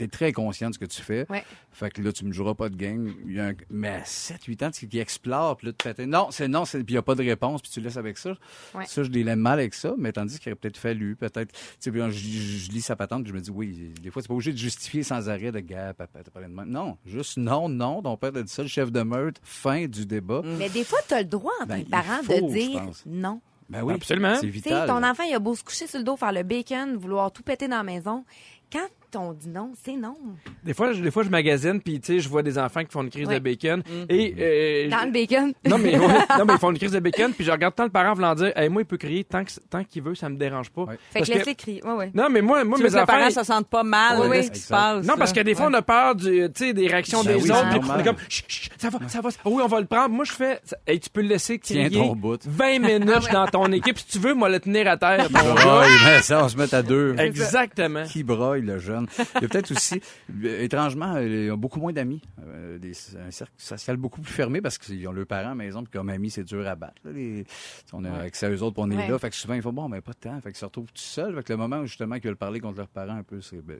[0.03, 1.25] es très conscient de ce que tu fais.
[1.29, 1.43] Ouais.
[1.73, 3.13] Fait que là, tu me joueras pas de game.
[3.25, 6.05] Il y a un- Mais à 7-8 ans, tu qui explore, puis là, tu fais
[6.05, 8.29] non, c'est non, puis il n'y a pas de réponse, puis tu laisses avec ça.
[8.73, 8.85] Ouais.
[8.85, 11.51] Ça, je l'aime mal avec ça, mais tandis qu'il aurait peut-être fallu, peut-être.
[11.81, 14.29] Tu sais, je, je- lis sa patente, puis je me dis, oui, des fois, c'est
[14.29, 16.69] pas obligé de justifier sans arrêt de gars, papa, t'as parlé de même.
[16.69, 20.05] Non, juste non, non, ton père a dit ça, le chef de meurtre, fin du
[20.05, 20.41] débat.
[20.45, 22.89] Mais des fois, t'as le droit, en tant Ben, que il parent, faut, de dire
[23.05, 23.41] non.
[23.69, 24.35] Ben oui, Absolument.
[24.39, 24.87] C'est vital.
[24.87, 27.43] ton enfant, il a beau se coucher sur le dos, faire le bacon, vouloir tout
[27.43, 28.25] péter dans la maison.
[28.71, 30.15] Quand on dit non, c'est non.
[30.63, 32.91] Des fois, je, des fois, je magasine, puis tu sais, je vois des enfants qui
[32.91, 33.35] font une crise Ouais.
[33.35, 33.81] de bacon.
[34.09, 35.53] Et, euh, Dans le bacon.
[35.67, 37.83] Non, mais, ouais, non, mais ils font une crise de bacon, puis je regarde tant
[37.83, 40.29] le parent voulant dire, hey, moi, il peut crier tant que- tant qu'il veut, ça
[40.29, 40.83] me dérange pas.
[40.83, 40.95] Ouais.
[41.11, 41.83] Fait Parce que que- laisse-les crier.
[41.85, 42.11] Ouais, ouais.
[42.13, 43.05] Non, mais moi, moi Tu veux mes que enfants.
[43.13, 45.05] parent ils- se sente pas mal Oui, de ce qui se passe.
[45.05, 47.43] Non, parce que des fois, on a peur du, tu sais, des réactions Ben des
[47.43, 47.69] oui, autres.
[47.69, 49.29] puis On est comme, Chut, chut, ça va, ça va.
[49.45, 50.09] Oui, on va le prendre.
[50.09, 52.39] Moi, je fais, hey, tu peux le laisser crier Tiens ton bout.
[52.45, 53.97] 20 minutes dans ton équipe.
[53.97, 55.27] Si tu veux, moi, le tenir à terre.
[55.33, 55.53] ton gars.
[55.53, 57.15] Broille, mais ça, on se met à deux.
[57.17, 58.03] Exactement.
[58.03, 58.98] Qui broille, le jeune?
[59.35, 60.01] Il y a peut-être aussi,
[60.43, 62.21] euh, étrangement, euh, ils ont beaucoup moins d'amis.
[62.45, 65.91] Euh, des- un cercle social beaucoup plus fermé parce qu'ils ont leurs parents maison, puis
[65.91, 66.95] comme amis, c'est dur à battre.
[67.05, 67.45] là, les-
[67.93, 69.07] on a accès à eux autres, puis on est Ouais.
[69.09, 69.19] là.
[69.19, 70.39] Fait que souvent, ils font bon, mais pas de temps.
[70.41, 71.35] Fait qu'ils se retrouvent tout seuls.
[71.35, 73.77] Fait que le moment où justement qu'ils veulent parler contre leurs parents un peu, ben,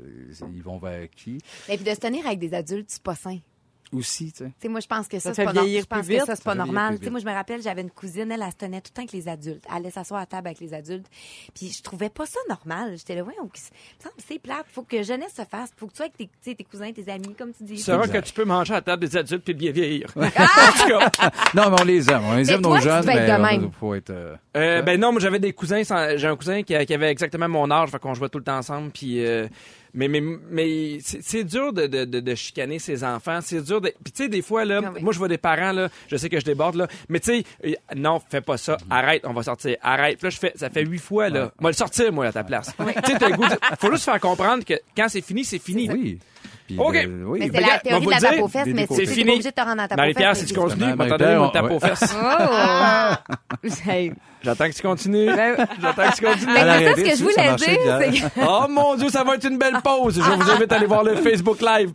[0.54, 1.38] ils vont vers qui?
[1.68, 3.38] Et puis de se tenir avec des adultes, c'est pas sain.
[3.92, 4.46] Aussi, tu sais.
[4.46, 6.08] Tu sais, moi, je pense que ça, Ça c'est fait pas, vieillir je pense plus
[6.08, 6.26] que vite.
[6.28, 7.00] ça, c'est Ça pas normal.
[7.10, 9.14] moi, je me rappelle, j'avais une cousine, elle, elle se tenait tout le temps avec
[9.14, 9.64] les adultes.
[9.70, 11.08] Elle allait s'asseoir à table avec les adultes.
[11.56, 12.94] Puis je trouvais pas ça normal.
[12.98, 13.60] J'étais là, ouais, que
[14.20, 14.66] c'est plate.
[14.72, 15.72] Faut que jeunesse se fasse.
[15.76, 17.76] Faut que tu sois avec tes, cousins, tes amis, comme tu dis.
[17.78, 20.14] Tu sauras que tu peux manger à la table des adultes puis bien vieillir.
[20.16, 20.30] Ah!
[20.70, 22.22] En tout cas, Non, mais on les aime.
[22.26, 23.06] On les aime, nos jeunes.
[23.06, 23.72] mais on- même.
[23.72, 26.76] faut être, euh, Euh, ben non, moi j'avais des cousins, sans- j'ai un cousin qui,
[26.76, 29.48] a- qui avait exactement mon âge, fait qu'on jouait tout le temps ensemble, puis euh,
[29.94, 33.94] mais mais mais c'est dur de, de, de, de chicaner ses enfants, c'est dur de
[34.04, 35.02] puis tu sais des fois là, Ah oui.
[35.04, 37.44] moi je vois des parents là, je sais que je déborde là, mais tu sais
[37.66, 40.18] euh, non, fais pas ça, arrête, on va sortir, arrête.
[40.18, 42.44] Puis là je fais ça fait huit fois là, moi le sortir moi à ta
[42.44, 42.72] place.
[43.06, 45.60] Tu sais t'as le goût, de- faut juste faire comprendre que quand c'est fini, c'est
[45.60, 45.90] fini.
[45.92, 46.20] oui.
[46.70, 46.96] Puis, OK.
[46.96, 47.40] euh, oui.
[47.40, 49.26] Mais ben, c'est la regarde, théorie on de la tape aux fesses, mais C'est fini.
[49.26, 51.18] pas obligé de te rendre à tape aux Marie-Pierre, si tu continues, Justement, va t'en
[51.18, 52.16] donner une tape aux fesses.
[52.16, 53.90] Oh!
[53.90, 54.14] Hey.
[54.44, 55.26] J'attends que tu continues.
[55.36, 56.54] Ben, J'attends que tu continues.
[56.54, 58.00] Mais c'est ça ce que je voulais dire, bien.
[58.00, 58.46] c'est que...
[58.48, 60.16] Oh mon Dieu, ça va être une belle pause.
[60.24, 61.92] Je vous invite à aller voir le Facebook Live.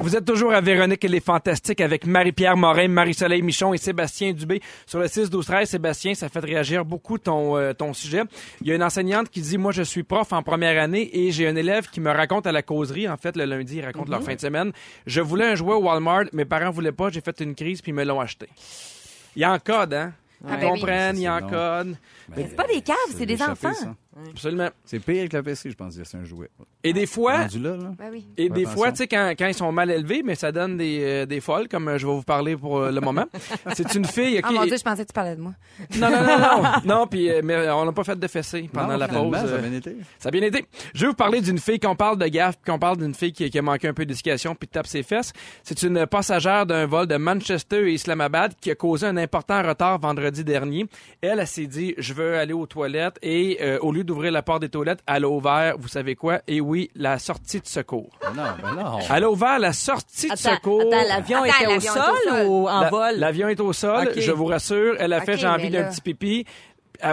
[0.00, 4.32] Vous êtes toujours à Véronique et les Fantastiques avec Marie-Pierre Morin, Marie-Soleil Michon et Sébastien
[4.32, 4.60] Dubé.
[4.86, 8.22] Sur le 6 12 13 Sébastien, ça fait réagir beaucoup ton, euh, ton sujet.
[8.62, 11.30] Il y a une enseignante qui dit, moi je suis prof en première année et
[11.30, 14.10] j'ai un élève qui me raconte à la causerie, en fait le lundi, ils racontent
[14.10, 14.72] leur fin de semaine.
[15.06, 17.90] Je voulais un jouet au Walmart, mes parents voulaient pas, j'ai fait une crise puis
[17.90, 18.48] ils me l'ont acheté.
[19.36, 20.12] Il y a en code, hein?
[20.46, 20.80] Ah, Ils ben oui.
[20.80, 21.96] comprennent, il y a c'est code.
[22.36, 23.74] Mais c'est pas des caves, c'est des enfants.
[23.74, 23.94] ça.
[24.30, 24.68] Absolument.
[24.84, 25.94] C'est pire que la PC, je pense.
[26.02, 26.48] C'est un jouet.
[26.84, 27.92] Et des fois, Rendu là, là.
[27.98, 28.26] Ben oui.
[28.36, 31.00] Et des fois, tu sais, quand, quand ils sont mal élevés, mais ça donne des,
[31.02, 33.26] euh, des folles, comme euh, je vais vous parler pour euh, le moment.
[33.74, 34.54] C'est une fille Oh qui...
[34.54, 35.52] mon Dieu, je pensais que tu parlais de moi.
[35.98, 36.70] non, non, non, non.
[36.84, 39.34] non, puis euh, mais on n'a pas fait de fessée pendant Non, la pause.
[39.34, 39.96] Ça a bien été.
[40.18, 40.64] ça a bien été.
[40.94, 43.32] Je vais vous parler d'une fille qu'on parle de gaffe, puis qu'on parle d'une fille
[43.32, 45.32] qui, qui a manqué un peu d'éducation puis tape ses fesses.
[45.62, 49.98] C'est une passagère d'un vol de Manchester et Islamabad qui a causé un important retard
[49.98, 50.86] vendredi dernier.
[51.20, 54.42] Elle, elle s'est dit, je veux aller aux toilettes et euh, au lieu d'ouvrir la
[54.42, 56.40] porte des toilettes, elle a ouvert, vous savez quoi?
[56.48, 58.10] Et oui, la sortie de secours.
[58.20, 58.98] Ben Non, ben non.
[59.14, 60.80] Elle a ouvert la sortie de Attends, secours.
[60.80, 62.46] attends, l'avion Attends, était au l'avion est au sol sol.
[62.48, 63.14] ou en La- vol?
[63.16, 64.18] L'avion est au sol, Ok.
[64.20, 64.96] je vous rassure.
[64.98, 66.44] Elle a fait Ok, j'ai envie mais d'un là- petit pipi.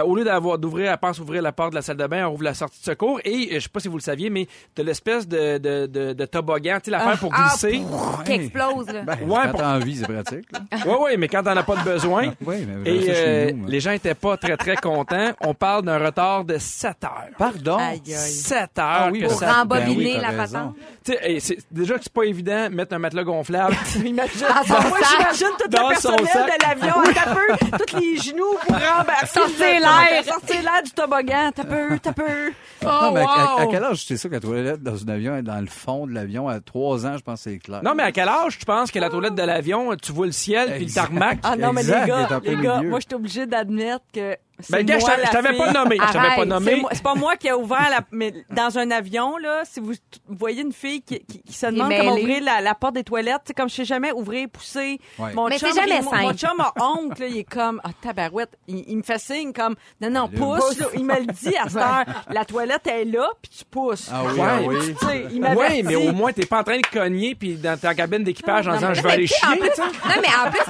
[0.04, 2.24] Au lieu d'avoir d'ouvrir, elle pense ouvrir la porte de la salle de bain, elle
[2.32, 4.46] ouvre la sortie de secours et euh, je sais pas si vous le saviez, mais
[4.74, 7.82] t'as l'espèce de, de, de, de toboggan, tu sais l'affaire pour Ah, glisser.
[8.24, 9.02] Qui explose, là.
[9.02, 10.46] Ben, Ouais, quand pour- t'as envie, c'est pratique.
[10.52, 10.60] là.
[10.86, 12.32] ouais, ouais, mais quand t'en as pas de besoin.
[12.44, 15.30] Oui, mais Et euh, chez nous, les gens étaient pas très très contents.
[15.40, 17.28] On parle d'un retard de 7 heures.
[17.38, 17.76] Pardon?
[17.78, 18.14] Aïe, aïe.
[18.14, 20.74] 7 heures Ah oui, que Pour ça- rembobiner ben oui, la patente.
[21.04, 23.76] C'est- déjà que c'est pas évident mettre un matelas gonflable.
[24.04, 24.46] Imagine.
[24.48, 26.58] Ah, son Moi, j'imagine tout Dans le son personnel sac.
[26.60, 29.26] de l'avion, à peu, tous les genoux pour rembarquer.
[29.82, 30.24] Sortir l'air.
[30.24, 31.50] Sortir l'air du toboggan.
[31.54, 32.22] T'as peu, t'as peu.
[32.82, 33.60] non, mais à- à, wow.
[33.60, 36.06] à quel âge c'est ça que la toilette dans un avion est dans le fond
[36.06, 36.48] de l'avion?
[36.48, 37.82] À trois ans, je pense que c'est clair.
[37.82, 40.32] Non, mais à quel âge tu penses que la toilette de l'avion, tu vois le
[40.32, 41.38] ciel puis le tarmac?
[41.42, 44.36] Ah non, mais Exact, les gars, les gars, moi, je suis obligée d'admettre que
[44.70, 45.96] Ben, gars, je moi, t'avais- je pas nommé.
[45.96, 46.82] Je t'avais pas C'est nommé.
[46.92, 48.00] C'est pas moi qui ai ouvert la.
[48.10, 51.66] Mais dans un avion, là, si vous t- voyez une fille qui, qui, qui se
[51.66, 54.48] demande est comment ouvrir la, la porte des toilettes, c'est comme je sais jamais ouvrir,
[54.48, 54.98] pousser.
[55.18, 55.32] Ouais.
[55.34, 57.80] Mon Mais chum, c'est jamais il- mon, mon chum a honte, là, il est comme,
[57.84, 58.56] ah, tabarouette.
[58.66, 60.38] Il, il me fait signe comme, non, non, Allume.
[60.38, 60.86] pousse, là.
[60.94, 62.04] Il me le dit à cette heure.
[62.30, 64.08] La toilette est là, puis tu pousses.
[64.12, 64.46] Ah oui, Ouais.
[64.48, 64.76] ah oui.
[64.98, 65.82] Tu sais, il Oui, m'avertit.
[65.82, 68.74] mais au moins, t'es pas en train de cogner puis dans ta cabine d'équipage en
[68.74, 69.38] disant je vais aller chier.
[69.48, 70.60] non, mais en plus,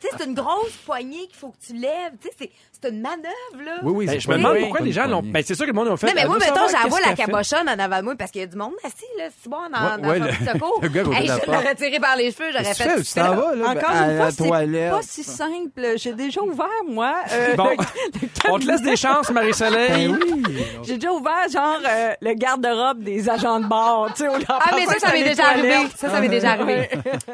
[0.00, 2.12] sais, c'est une grosse poignée qu'il faut que tu lèves.
[2.20, 2.50] Tu sais, c'est
[2.94, 3.72] une manœuvre, là.
[3.82, 5.22] Oui, oui, Ben, je me demande pourquoi les gens l'ont.
[5.24, 6.06] Ben, c'est sûr que le monde a fait.
[6.08, 8.46] Non, mais moi, mettons, j'envoie la cabochonne en avant de moi parce qu'il y a
[8.46, 10.78] du monde assis, là, c'est bon, dans, Ouais, dans ouais, le secours.
[10.82, 13.02] le gars Hey, la je l'aurais tiré par les cheveux, j'aurais fait.
[13.02, 15.82] tu t'en vas, là, Encore à une fois, la c'est pas si simple.
[15.96, 17.14] J'ai déjà ouvert, moi.
[17.32, 20.08] euh, Bon, le- on te laisse des chances, Marie-Soleil.
[20.08, 20.56] Ben oui.
[20.84, 24.08] J'ai déjà ouvert, genre, euh, le garde-robe des agents de bord.
[24.16, 25.74] Tu sais, Ah, mais ça, ça m'est déjà arrivé.
[25.96, 26.88] Ça, ça m'est déjà arrivé.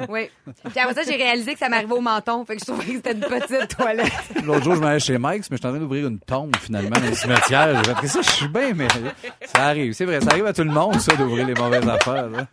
[0.08, 0.30] Oui.
[0.70, 2.44] Puis après ça, j'ai réalisé que ça m'arrivait au menton.
[2.44, 4.10] Fait que je trouvais que c'était une petite toilette.
[4.44, 6.90] L'autre jour, je m'allais chez Mike's, mais je suis en train d'ouvrir une tombe, finalement,
[6.98, 7.82] dans le cimetière.
[8.02, 8.88] J'ai ça, je suis bien, mais
[9.44, 9.92] ça arrive.
[9.92, 12.28] C'est vrai, ça arrive à tout le monde, ça, d'ouvrir les mauvaises affaires.
[12.28, 12.46] là.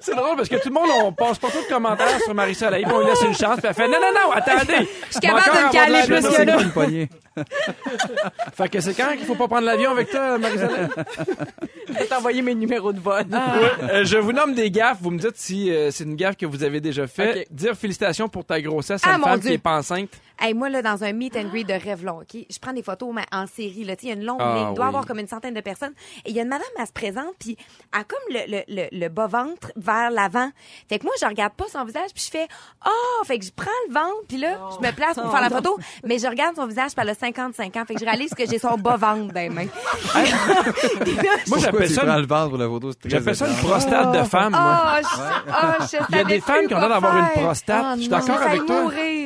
[0.00, 2.84] C'est drôle parce que tout le monde, on passe pas trop de commentaires sur Marie-Soleil.
[2.84, 3.56] puis On lui laisse une chance.
[3.58, 4.88] Puis elle fait non, non, non, attendez.
[5.06, 6.52] Je suis capable de me caler plus que là.
[6.54, 7.08] quoi une poignée?
[8.54, 10.86] Fait que c'est quand qu'il faut pas prendre l'avion avec toi, Marie-Soleil?
[11.88, 13.24] Je vais t'envoyer mes numéros de vol.
[13.82, 14.98] Euh, je vous nomme des gaffes.
[15.00, 17.46] Vous me dites si euh, c'est une gaffe que vous avez déjà fait.
[17.50, 19.48] Dire félicitations pour ta grossesse à Ah, une mon femme Dieu.
[19.50, 20.10] qui est pas enceinte.
[20.40, 22.46] Hey, moi, là, dans un meet and greet de Revlon, OK?
[22.50, 23.96] Je prends des photos mais en série, là.
[23.96, 24.66] Tu sais, il y a une longue Ah, ligne.
[24.70, 24.88] Il doit y oui.
[24.88, 25.92] avoir comme une centaine de personnes.
[26.24, 27.56] Et il y a une madame, elle se présente, puis
[27.92, 30.50] elle a comme le, le, le, le bas-ventre vers l'avant.
[30.88, 32.48] Fait que moi, je regarde pas son visage, puis je fais
[32.86, 35.40] «Oh!» Fait que je prends le ventre, puis là, je me place pour Oh, faire
[35.40, 35.56] la non.
[35.56, 35.78] photo.
[36.04, 37.84] Mais je regarde son visage, elle a 55 ans.
[37.86, 39.66] Fait que je réalise que j'ai son bas-ventre dans les mains.
[41.48, 42.90] Moi, j'appelle ça, prends une- le ventre pour la photo?
[43.04, 44.82] J'appelle ça une prostate de femme, moi.
[44.84, 47.84] Oh, je, oh, je Il y a des femmes qui ont l'air d'avoir une prostate.
[47.86, 48.82] Oh, Je suis d'accord avec toi.
[48.82, 49.23] mourir.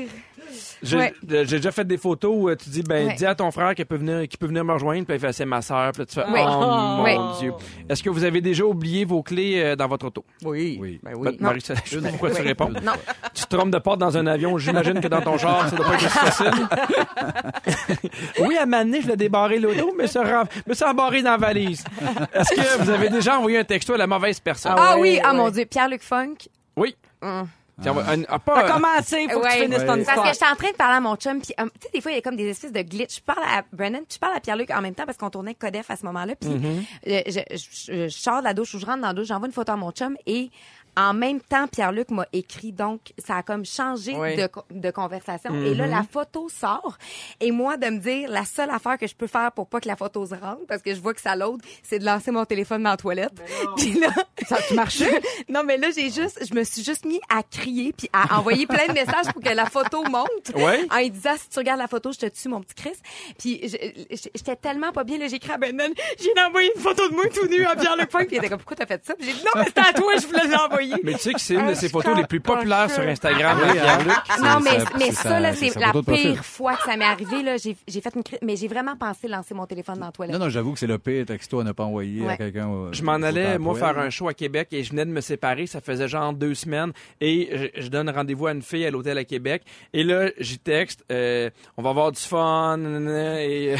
[0.83, 1.15] J'ai Ouais.
[1.23, 3.15] déjà fait des photos où euh, tu dis ben Ouais.
[3.15, 5.33] dis à ton frère qu'il peut venir qu'il peut venir me rejoindre puis il fait
[5.33, 6.41] c'est ma sœur puis là, tu fais Oui.
[6.45, 7.39] oh mon Oui.
[7.41, 7.53] dieu.
[7.89, 10.25] Est-ce que vous avez déjà oublié vos clés euh, dans votre auto?
[10.45, 10.79] Oui.
[10.81, 11.01] Oui.
[11.03, 11.37] Ben oui.
[11.41, 12.69] Marie, je sais pas pourquoi tu réponds.
[12.83, 12.93] Non.
[13.35, 15.87] Tu te trompes de porte dans un avion, j'imagine que dans ton char, ça doit
[15.87, 16.69] pas être aussi facile.
[18.41, 20.23] oui, à Mané, je l'ai débarré l'auto, mais ça
[20.67, 21.85] me ça embarré dans la valise.
[22.33, 24.75] Est-ce que vous avez déjà envoyé un texto à la mauvaise personne?
[24.77, 25.37] Ah oui, ah ouais.
[25.37, 26.35] mon Dieu, Pierre-Luc Funk?
[26.77, 26.97] Oui.
[27.23, 27.49] Hum.
[27.81, 29.57] Tiens, un- ah, T'as pas, commencé, faut que Ouais.
[29.57, 29.99] tu finisses ton Ouais.
[30.01, 30.17] histoire.
[30.17, 32.01] Parce que j'étais en train de parler à mon chum, puis euh, tu sais, des
[32.01, 33.17] fois, il y a comme des espèces de glitch.
[33.19, 35.55] Je parle à Brennan, puis je parle à Pierre-Luc en même temps parce qu'on tournait
[35.55, 36.35] Codef à ce moment-là.
[36.35, 39.29] Puis euh, je, je- je sors de la douche ou je rentre dans la douche,
[39.29, 40.51] j'envoie une photo à mon chum et
[41.01, 42.73] en même temps, Pierre-Luc m'a écrit.
[42.73, 44.35] Donc, ça a comme changé Oui.
[44.37, 45.55] de, de conversation.
[45.55, 46.99] Et là, la photo sort.
[47.41, 49.87] Et moi, de me dire, la seule affaire que je peux faire pour pas que
[49.87, 52.45] la photo se rentre, parce que je vois que ça l'aude, c'est de lancer mon
[52.45, 53.33] téléphone dans la toilette.
[53.77, 54.09] Puis là,
[54.49, 55.07] Ça a marché?
[55.49, 58.67] non, mais là, j'ai juste, je me suis juste mis à crier puis à envoyer
[58.67, 60.51] plein de messages pour que la photo monte.
[60.57, 60.85] Ouais.
[60.91, 62.97] En lui disant, si tu regardes la photo, je te tue, mon petit Chris.
[63.39, 63.61] Puis
[64.11, 67.25] j'étais tellement pas bien, là, j'ai écrit à Brendan, j'ai envoyé une photo de moi
[67.33, 68.09] tout nu à Pierre-Luc.
[68.09, 69.15] Puis il était comme, pourquoi t'as fait ça?
[69.15, 70.88] Puis j'ai dit, non, mais c'était à toi, je voulais l'envoyer.
[71.05, 73.59] Mais tu sais que c'est une de Ah, ses photos les plus populaires sur Instagram,
[73.63, 74.13] Oui, Pierre-Luc.
[74.37, 77.57] C'est- Non, mais, ça- mais là, c'est la pire fois que ça m'est arrivé, là.
[77.57, 80.37] J'ai j'ai fait une crise, mais j'ai vraiment pensé lancer mon téléphone dans la toilette.
[80.39, 82.69] Non, non, j'avoue que c'est le pire texto à ne pas envoyer à quelqu'un.
[82.69, 83.95] euh, Je m'en allais, moi, poêle.
[83.95, 85.67] faire un show à Québec et je venais de me séparer.
[85.67, 86.93] Ça faisait genre deux semaines.
[87.21, 89.63] Et je, je donne rendez-vous à une fille à l'hôtel à Québec.
[89.93, 92.79] Et là, j'y texte, euh, on va avoir du fun.
[93.39, 93.79] Et, ah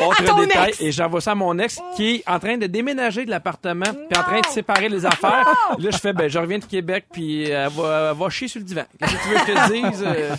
[0.00, 0.06] non!
[0.06, 0.68] Autre À ton détail.
[0.70, 0.80] ex!
[0.80, 4.18] Et j'envoie ça à mon ex qui est en train de déménager de l'appartement puis
[4.18, 5.44] en train de séparer les affaires.
[5.78, 8.58] Là, je fais, ben, je reviens de Québec puis elle va, elle va chier sur
[8.60, 8.84] le divan.
[8.98, 10.04] Qu'est-ce que tu veux que je te dise?
[10.06, 10.36] Euh,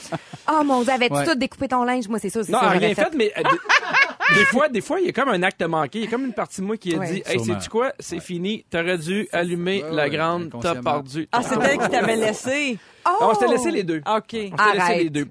[0.49, 1.25] Oh mon Dieu, avais-tu Ouais.
[1.25, 2.08] tout découpé ton linge?
[2.08, 2.69] Moi, c'est ça, c'est non, ça.
[2.69, 5.62] rien fait, mais euh, des, des fois, des fois, il y a comme un acte
[5.62, 5.99] manqué.
[5.99, 7.08] Il y a comme une partie de moi qui a Ouais.
[7.13, 7.93] dit, hey, sais-tu quoi?
[7.99, 8.65] C'est fini.
[8.69, 11.27] T'aurais dû allumer Ouais, la ouais, grande, t'as perdu.
[11.32, 12.77] Ah, c'est elle qui t'avait laissé.
[13.06, 13.10] Oh!
[13.22, 13.98] Ah, On s'était laissé les deux.
[13.98, 14.06] OK.
[14.08, 15.04] On s'était laissé Arrête.
[15.04, 15.28] les deux.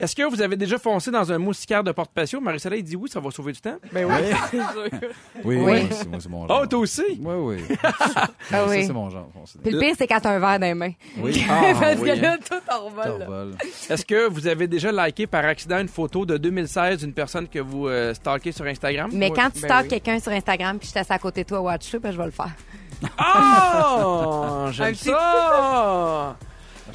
[0.00, 2.40] Est-ce que vous avez déjà foncé dans un moustiquaire de porte-patio?
[2.40, 3.76] Marie-Soleil dit oui, ça va sauver du temps.
[3.92, 4.14] Ben oui,
[4.50, 4.88] c'est sûr.
[5.44, 5.64] Oui, Oui.
[5.64, 6.60] oui, c'est moi, c'est mon genre.
[6.62, 7.02] Oh, toi aussi?
[7.20, 7.56] Oui, oui.
[8.14, 8.84] Ah Ça, oui.
[8.86, 9.28] c'est mon genre.
[9.62, 10.92] Puis le pire, c'est quand t'as un verre dans les mains.
[11.18, 11.44] Oui.
[11.80, 12.10] Parce oui.
[12.10, 13.54] que là, tout en revole.
[13.88, 17.60] Est-ce que vous avez déjà liké par accident une photo de 2016 d'une personne que
[17.60, 19.10] vous euh, stalkez sur Instagram?
[19.12, 19.36] Mais Oui.
[19.36, 22.10] quand tu ben quelqu'un sur Instagram puis je t'assieds à côté de toi, watch-le, ben
[22.12, 22.50] je vais le faire.
[23.18, 24.66] Oh!
[24.72, 26.36] J'aime ça!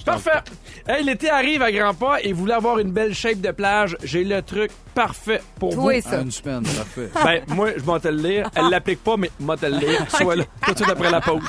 [0.08, 0.40] Parfait!
[0.88, 3.98] Hey, l'été arrive à grands pas et vous voulez avoir une belle shape de plage,
[4.04, 5.82] j'ai le truc parfait pour vous.
[5.84, 6.22] Toi Ah, ça.
[6.22, 7.10] une semaine, parfait.
[7.24, 8.50] Ben, moi, je vais te le lire.
[8.56, 10.06] Elle l'applique pas, mais moi te le lire.
[10.10, 11.42] Sois là, tout de suite après la pause.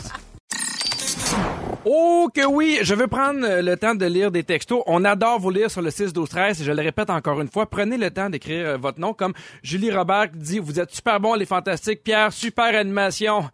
[1.84, 4.82] Oh que oui, je veux prendre le temps de lire des textos.
[4.86, 7.48] On adore vous lire sur le 6 12 13 et je le répète encore une
[7.48, 10.90] fois, prenez le temps d'écrire euh, votre nom comme Julie Robert qui dit vous êtes
[10.90, 13.48] super bon les fantastiques Pierre, super animation.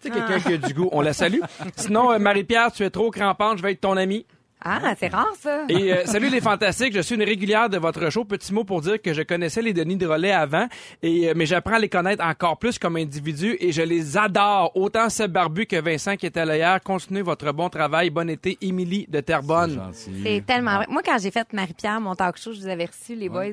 [0.00, 1.40] Tu sais quelqu'un qui a du goût, on la salue.
[1.76, 4.24] Sinon euh, Marie-Pierre, tu es trop crampante, je vais être ton ami.
[4.66, 5.64] Ah, c'est rare, ça.
[5.68, 8.24] Et euh, salut les fantastiques, je suis une régulière de votre show.
[8.24, 10.66] Petit mot pour dire que je connaissais les Denis de relais avant,
[11.02, 14.72] et euh, mais j'apprends à les connaître encore plus comme individus et je les adore.
[14.74, 16.80] Autant Seb Barbu que Vincent qui était là hier.
[16.82, 18.08] Continuez votre bon travail.
[18.08, 19.74] Bon été, Émilie de Terrebonne.
[19.74, 20.22] Gentil.
[20.24, 20.86] C'est tellement vrai.
[20.88, 23.52] Moi, quand j'ai fait Marie-Pierre, mon talk show, je vous avais reçu, les boys,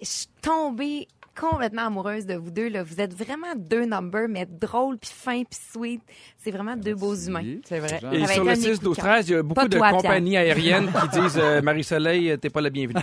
[0.00, 2.68] je suis tombée complètement amoureuse de vous deux.
[2.68, 2.82] Là.
[2.82, 6.02] Vous êtes vraiment deux numbers, mais drôles, puis fins, puis sweet.
[6.38, 7.56] C'est vraiment deux beaux humains.
[7.64, 8.00] C'est vrai.
[8.12, 9.54] Et sur le un de mes 6, coups 12, de 13, il y a beaucoup
[9.54, 10.00] Pas de toi, Pierre.
[10.02, 13.00] compagnies aériennes qui disent euh, Marie-Soleil, euh, t'es pas la bienvenue.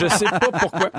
[0.00, 0.90] Je sais pas pourquoi.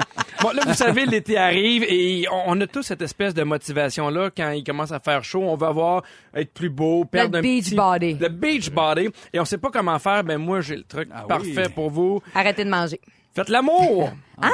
[0.41, 4.51] Bon, là, vous savez, l'été arrive et on, a tous cette espèce de motivation-là quand
[4.51, 5.43] il commence à faire chaud.
[5.43, 6.03] On va avoir
[6.35, 8.17] être plus beau, perdre un beach petit- body.
[8.19, 9.09] Le beach body.
[9.31, 10.23] Et on sait pas comment faire.
[10.23, 11.27] Ben, moi, j'ai le truc Ah oui.
[11.27, 12.21] parfait pour vous.
[12.35, 12.99] Arrêtez de manger.
[13.33, 14.11] Faites l'amour.
[14.41, 14.49] Ah,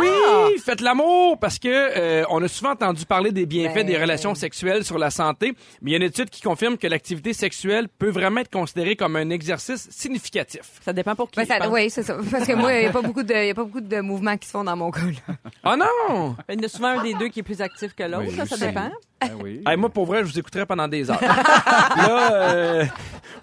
[0.00, 3.86] oui, faites l'amour parce que euh, on a souvent entendu parler des bienfaits Ben.
[3.86, 6.86] des relations sexuelles sur la santé, mais il y a une étude qui confirme que
[6.88, 10.62] l'activité sexuelle peut vraiment être considérée comme un exercice significatif.
[10.84, 11.44] Ça dépend pour qui.
[11.46, 11.68] Ça- pense.
[11.70, 12.16] oui, c'est ça.
[12.30, 14.36] Parce que moi, il n'y a pas beaucoup de, y a pas beaucoup de mouvements
[14.36, 15.34] qui se font dans mon cas, là.
[15.64, 16.36] Oh non!
[16.48, 18.34] Il y en a souvent un des deux qui est plus actif que l'autre, Oui,
[18.36, 18.58] ça aussi.
[18.58, 18.90] dépend.
[19.20, 19.62] Ah oui.
[19.66, 21.20] Hey, moi, pour vrai, je vous écouterais pendant des heures.
[21.96, 22.84] Là, euh,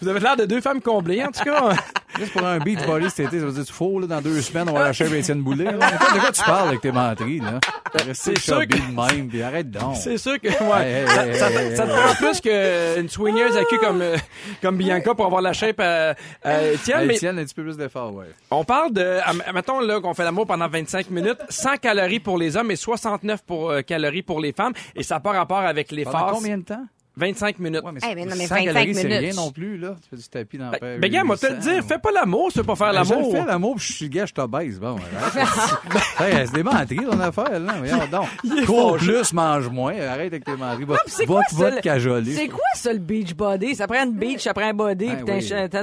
[0.01, 1.75] vous avez l'air de deux femmes comblées, en tout cas.
[2.17, 4.41] Juste pour un beach body cet été, ça veut dire tu faux, là, dans deux
[4.41, 5.67] semaines, on va lâcher Étienne Boulet.
[5.79, 7.59] De quoi tu parles avec tes menteries, là?
[7.93, 9.95] Restez C'est sûr que- de même, puis arrête donc.
[10.03, 10.87] C'est sûr que, ouais.
[10.91, 14.17] Hey, ça, hey, ça- hey, ça te prend plus qu'une swingeuse à cul comme, euh,
[14.61, 17.77] comme Bianca pour avoir la shape à, à Étienne, mais Étienne, un petit peu plus
[17.77, 18.25] d'effort, ouais.
[18.51, 19.17] On parle de,
[19.53, 23.43] mettons là qu'on fait l'amour pendant 25 minutes, 100 calories pour les hommes et 69
[23.45, 26.57] pour, euh, calories pour les femmes, et ça n'a pas rapport avec les Pendant combien
[26.57, 26.85] de temps?
[27.17, 27.83] 25 minutes.
[27.83, 29.19] Ouais, mais non, mais 100 25 calories, c'est minutes.
[29.19, 29.95] rien non plus, là.
[30.03, 31.97] Tu fais du tapis dans la Ben, ben, gars, moi, te le 800, dire, fais
[31.97, 33.33] pas l'amour, tu veux pas faire Ben, Je l'amour.
[33.33, 34.79] le fais l'amour, puis je suis gars, je t'obèse.
[34.79, 34.95] Bon,
[36.19, 37.73] hey, c'est des menteries, ton affaire, là.
[37.77, 38.65] Voyons donc.
[38.65, 39.93] Cours plus, mange moins.
[39.99, 40.85] Arrête avec tes menteries.
[40.85, 42.33] Va, c'est va, quoi va te le- cajoler.
[42.33, 43.75] C'est quoi ça, le beach body?
[43.75, 45.25] Ça prend une beach, ça prend un body, Ben puis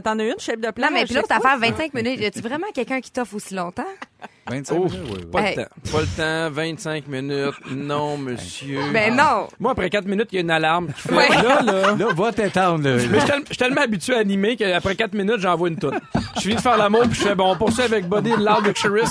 [0.03, 0.91] t'en as une, shape de plage?
[0.91, 1.71] Non, mais puis l'autre c'est affaire, ça?
[1.71, 2.21] 25 minutes.
[2.21, 3.83] Y a-tu vraiment quelqu'un qui t'offre aussi longtemps?
[4.51, 5.27] 25 Oh, minutes, oui, oui.
[5.33, 5.57] pas Hey.
[5.57, 5.69] le temps.
[5.93, 7.55] Pas le temps, 25 minutes.
[7.71, 8.79] Non, monsieur.
[8.93, 9.49] Ben non!
[9.59, 11.29] Moi, après 4 minutes, il y a une alarme qui fait, Ouais.
[11.31, 11.95] là, là.
[11.99, 12.97] Là, va t'étendre, là.
[13.11, 15.99] Mais je suis tellement habitué à animer qu'après 4 minutes, j'envoie une toune.
[16.37, 19.07] Je finis de faire l'amour, puis je fais, bon, on poursuit avec Body Loud Luxurious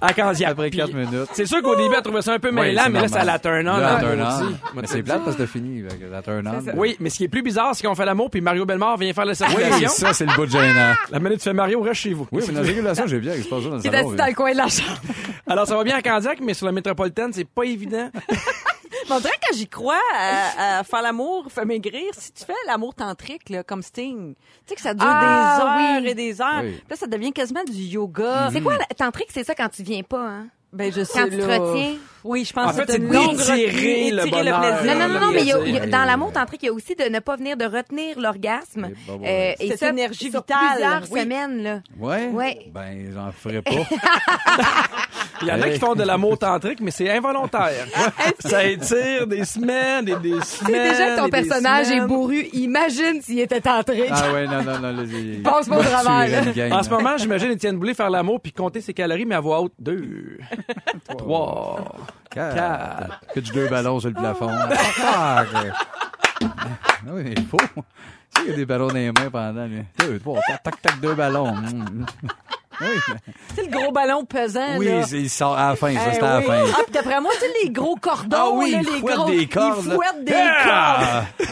[0.00, 0.50] à Candiac.
[0.50, 1.28] Après Puis, 4 minutes.
[1.32, 3.24] C'est sûr qu'au début, elle trouvait ça un peu Oui, mêlant, c'est mais là, ça
[3.24, 3.76] la turn on.
[3.76, 4.76] Là, en turn on.
[4.80, 5.84] Mais c'est plate parce que c'est fini.
[6.10, 6.76] La turn on.
[6.78, 9.12] Oui, mais ce qui est plus bizarre, c'est qu'on fait l'amour, puis Mario Bellemare vient
[9.12, 9.88] faire la Oui, circulation.
[9.90, 10.94] ça, c'est le bout de gênant.
[11.10, 12.26] La minute tu fais Mario, reste chez vous.
[12.32, 14.12] Oui, mais dans la régulation, j'ai bien, il se passe ça dans le salon.
[14.14, 14.98] dans coin de la chambre.
[15.46, 18.10] Alors, ça va bien à Candiac, mais sur la métropolitaine, c'est pas évident.
[19.08, 22.44] Mais on dirait que quand j'y crois à, à faire l'amour, faire maigrir, si tu
[22.44, 26.08] fais l'amour tantrique, là, comme Sting, tu sais que ça dure Ah, des heures oui.
[26.10, 26.60] et des heures.
[26.62, 26.70] Oui.
[26.72, 28.50] Puis Là, ça devient quasiment du yoga.
[28.52, 30.46] C'est quoi, tantrique, c'est ça quand tu viens pas, hein?
[30.72, 31.58] Ben, je sais, Quand tu te là.
[31.58, 31.94] retiens.
[32.24, 34.60] Oui, je pense En fait, c'est une longue le étirer bonheur.
[34.84, 35.98] Non, non, non, non, mais il y a- il y a- plaisir.
[35.98, 38.90] dans l'amour tantrique, il y a aussi de ne pas venir de retenir l'orgasme.
[39.08, 39.56] Et ouais.
[39.58, 41.20] et Cette ça, énergie sur vitale, plusieurs oui.
[41.20, 41.80] semaines, là.
[41.98, 42.28] Ouais?
[42.28, 42.58] Ouais.
[42.72, 43.72] Ben, j'en ferai pas.
[45.42, 47.86] Il y en a qui font de l'amour tantrique, mais c'est involontaire.
[48.38, 50.90] ça étire des semaines et des semaines.
[50.92, 54.04] déjà que ton personnage est bourru, imagine s'il était tantrique.
[54.10, 55.04] ah ouais, non, non, non.
[55.42, 56.34] Pense pas au il travail,
[56.70, 59.60] En ce moment, j'imagine Étienne Boulay faire l'amour puis compter ses calories, mais à voix
[59.62, 59.72] haute.
[59.80, 60.38] Deux,
[61.18, 61.96] trois,
[62.30, 62.54] Quatre.
[62.54, 63.20] quatre.
[63.34, 64.50] Que du deux ballons sur le plafond.
[65.04, 65.72] Ah, ok.
[66.42, 66.46] Ah
[67.08, 67.56] oui, mais il faut.
[67.58, 69.68] Tu sais, il y a des ballons dans les mains pendant.
[69.98, 71.52] Deux, trois, tac, tac, tac, deux ballons.
[71.54, 72.06] Mm.
[72.80, 72.86] Oui,
[73.54, 75.02] C'est le gros ballon pesant, oui là.
[75.12, 76.46] il sort à la fin, ça, Eh c'était à la oui.
[76.46, 76.64] fin.
[76.72, 79.14] Ah, puis d'après moi, tu sais, les gros cordons, Ah oui, là, il les fouette
[79.16, 79.30] gros...
[79.30, 81.22] des cordes, Ils fouettent des Ah!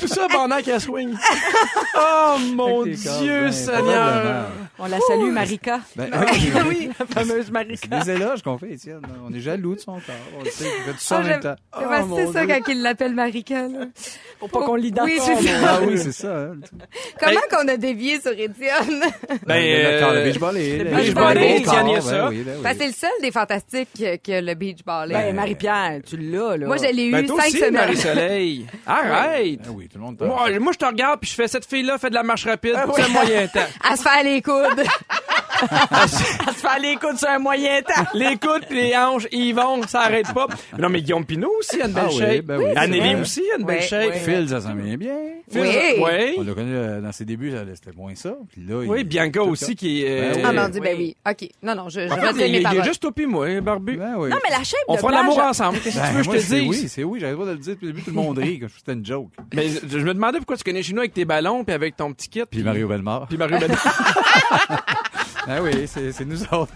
[0.00, 1.14] Tout ça pendant qu'elle swing.
[1.96, 2.94] Oh mon Dieu
[3.44, 4.46] ben, Seigneur.
[4.78, 5.80] On la salue, Marika.
[5.94, 8.00] Ben, oui, oui, la fameuse C'est Marika.
[8.00, 9.02] des éloges qu'on fait, Étienne.
[9.28, 10.14] On est jaloux de son corps.
[10.38, 11.56] On le sait, il fait tout ça en Ah, même j'aime- temps.
[11.78, 12.54] C'est Oh, c'est ça Dieu.
[12.64, 13.78] quand il l'appelle Marika, là.
[14.38, 15.20] Pour pas qu'on l'identifie.
[15.28, 15.66] Oui, c'est ça.
[15.68, 16.34] Ah oui, c'est ça.
[16.38, 16.56] hein.
[17.20, 19.02] Comment qu'on a dévié sur Étienne?
[19.46, 20.78] Ben, Le corps, le beach volley.
[20.78, 22.10] le le beach Étienne, il y a ça.
[22.22, 22.62] ben oui, ben oui.
[22.62, 23.90] Ben, c'est le seul des fantastiques
[24.24, 25.14] que, le beach ball est.
[25.14, 26.66] Ben, Marie-Pierre, tu l'as, là.
[26.66, 27.72] Moi, je l'ai eu Ben, cinq aussi, semaines.
[27.74, 28.66] Marie-Soleil.
[28.86, 29.60] Arrête.
[29.66, 30.30] Ah oui, tout le monde parle.
[30.30, 32.76] Moi, moi, je te regarde puis je fais cette fille-là fait de la marche rapide.
[32.94, 33.60] C'est un moyen temps.
[33.90, 34.84] À se faire les coudes.
[35.90, 38.04] À se faire les coudes sur un moyen temps.
[38.14, 40.46] Les coudes pis les hanches, ils vont, ça arrête pas.
[40.76, 42.44] Mais non, mais Guillaume Pinot aussi a une belle Ah oui, shape.
[42.44, 44.14] ben oui, Anneli aussi a une belle Ouais, shape.
[44.14, 45.14] Phil, ça s'en vient bien.
[45.50, 45.68] Phil, Oui.
[45.98, 46.34] Oui.
[46.38, 48.34] On l'a connu euh, dans ses débuts, c'était moins ça.
[48.52, 50.34] Puis là, Oui, il- Bianca aussi qui est...
[50.34, 50.56] Ben Ah, oui.
[50.56, 51.16] mon Dieu, ben Oui.
[51.26, 51.32] oui.
[51.32, 51.48] OK.
[51.62, 53.96] Non, non, je, je En fait, il, est juste au pis moi, hein, Barbu.
[53.96, 54.30] Ben oui.
[54.30, 55.78] Non, mais la shape On de fera l'amour ensemble.
[55.80, 56.68] Qu'est-ce que Ben, tu veux que moi, je te c'est dise?
[56.68, 57.20] oui, c'est oui.
[57.20, 58.92] J'arrête pas de le dire depuis le début, tout le monde rit, comme si c'était
[58.92, 59.28] une joke.
[59.54, 62.12] Mais je, me demandais pourquoi tu connais chez nous avec tes ballons puis avec ton
[62.12, 62.42] petit kit.
[62.50, 63.26] Puis Mario Bellemare.
[63.28, 63.70] Puis Mario Ben-
[65.48, 66.72] Ah oui, c'est nous autres.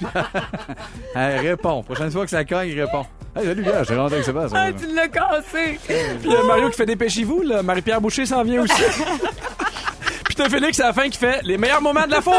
[1.14, 1.82] Elle répond.
[1.82, 3.04] Prochaine fois que ça cogne, il répond.
[3.36, 4.60] Hey, salut, gars, j'ai rentré avec Sébastien.
[4.60, 5.78] Ah, tu l'as cassé.
[5.86, 7.62] Puis euh, Mario qui fait dépêchez-vous, là.
[7.62, 8.82] Marie-Pierre Boucher s'en vient aussi.
[10.24, 12.34] Puis t'as Félix à la fin qui fait les meilleurs moments de la four.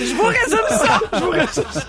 [0.00, 1.00] Je vous résume ça.
[1.12, 1.82] Je vous résume ça.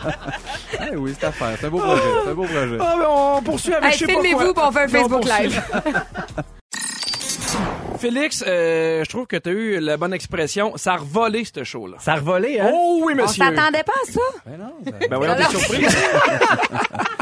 [0.91, 1.55] Eh oui, c'est à faire.
[1.59, 2.01] C'est un beau projet.
[2.23, 2.77] C'est un beau projet.
[2.79, 4.53] Ah, mais on poursuit avec Hey, je sais pas filmez-vous, quoi.
[4.53, 5.23] puis on fait un Facebook.
[5.25, 5.61] Live.
[7.97, 10.73] Félix, euh, je trouve que t'as eu la bonne expression.
[10.77, 11.97] Ça a revolé, ce show-là.
[11.99, 12.69] Ça a revolé, hein?
[12.73, 13.43] Oh oui, On monsieur.
[13.43, 14.19] s'attendait pas à ça.
[14.45, 15.85] Ben non, ça- Ben voyons, t'es Alors- surpris.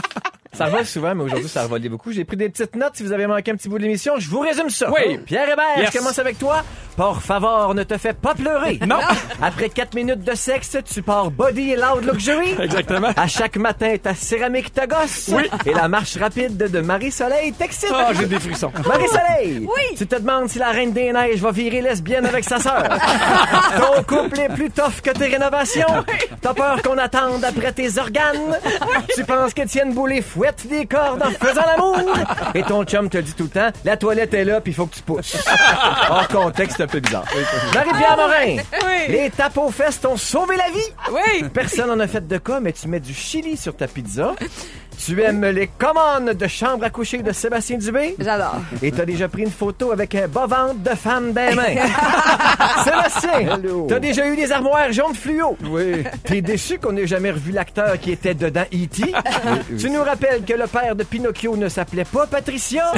[0.55, 2.11] Ça revole souvent, mais aujourd'hui, ça a revolé beaucoup.
[2.11, 2.93] J'ai pris des petites notes.
[2.95, 4.89] Si vous avez manqué un petit bout de l'émission, je vous résume ça.
[4.91, 5.17] Oui.
[5.25, 5.89] Pierre Hébert, Yes.
[5.93, 6.63] je commence avec toi.
[6.95, 8.79] Por favor, ne te fais pas pleurer.
[8.87, 8.99] Non.
[9.41, 12.55] Après 4 minutes de sexe, tu pars body et loud luxury.
[12.57, 13.09] Exactement.
[13.17, 15.29] À chaque matin, ta céramique te gosse.
[15.33, 15.43] Oui.
[15.65, 17.91] Et la marche rapide de Marie-Soleil t'excite.
[17.93, 18.71] Ah, j'ai des frissons.
[18.87, 19.59] Marie-Soleil!
[19.67, 19.95] Oui.
[19.97, 22.81] Tu te demandes si la Reine des Neiges va virer lesbienne avec sa sœur.
[23.77, 26.05] Ton couple est plus tough que tes rénovations.
[26.41, 28.57] T'as peur qu'on attende après tes organes.
[29.15, 30.21] Tu penses qu'Étienne Boulay
[30.67, 32.13] des cordes en faisant l'amour.
[32.53, 34.85] Et ton chum te dit tout le temps, la toilette est là puis il faut
[34.85, 35.37] que tu pousses.
[36.09, 37.25] Hors contexte, un peu bizarre.
[37.73, 38.63] Marie-Pierre Morin!
[38.85, 39.05] Oui.
[39.09, 40.93] Les tapes aux fesses t'ont sauvé la vie.
[41.11, 41.49] Oui.
[41.53, 44.33] Personne en a fait de cas, mais tu mets du chili sur ta pizza.
[44.97, 48.15] Tu aimes les commandes de chambre à coucher de Sébastien Dubé?
[48.19, 48.55] J'adore.
[48.81, 51.75] Et t'as déjà pris une photo avec un bas-ventre de femme des mains.
[52.83, 55.57] Sébastien, t'as déjà eu des armoires jaunes fluo.
[55.69, 56.03] Oui.
[56.23, 59.13] T'es déçu qu'on n'ait jamais revu l'acteur qui était dedans E.T.
[59.77, 62.91] tu nous rappelles que le père de Pinocchio ne s'appelait pas Patricia?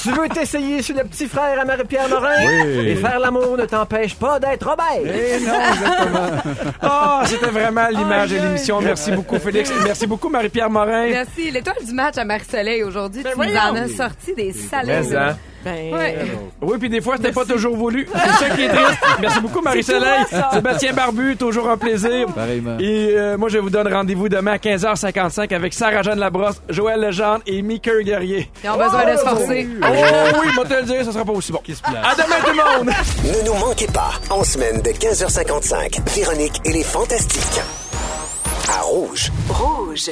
[0.00, 2.36] tu veux t'essayer sur le petit frère à Marie-Pierre Morin?
[2.46, 2.88] Oui.
[2.88, 4.86] Et faire l'amour ne t'empêche pas d'être Robert.
[5.04, 6.72] Eh non, exactement.
[6.84, 8.80] Ah, c'était vraiment l'image de l'émission.
[8.80, 9.70] Merci beaucoup, Félix.
[9.84, 11.08] Merci beaucoup, Marie-Pierre Morin.
[11.08, 11.31] Merci.
[11.36, 15.06] L'étoile du match à Marie-Soleil aujourd'hui, tu nous en as sorti des salades.
[15.10, 15.36] Mais, hein.
[15.64, 16.16] Ben, Ouais.
[16.60, 18.08] Oui, puis des fois, c'était pas toujours voulu.
[18.12, 18.98] C'est ça qui est triste.
[19.20, 20.24] Merci beaucoup, Marie-Soleil.
[20.52, 22.26] Sébastien Barbu, toujours un plaisir.
[22.34, 22.78] Pareillement.
[22.78, 27.42] Et euh, moi, je vous donne rendez-vous demain à 15h55 avec Sarah-Jeanne Labrosse, Joël Legendre
[27.46, 28.50] et Mickey Guerrier.
[28.64, 29.68] Ils ont besoin de se forcer.
[29.82, 31.60] Oh oui, moi te le dire, ça sera pas aussi bon.
[32.02, 32.94] À demain tout le monde!
[33.24, 37.60] Ne nous manquez pas, en semaine de 15h55, Véronique et les Fantastiques.
[38.68, 39.30] À Rouge.
[39.48, 40.10] Rouge.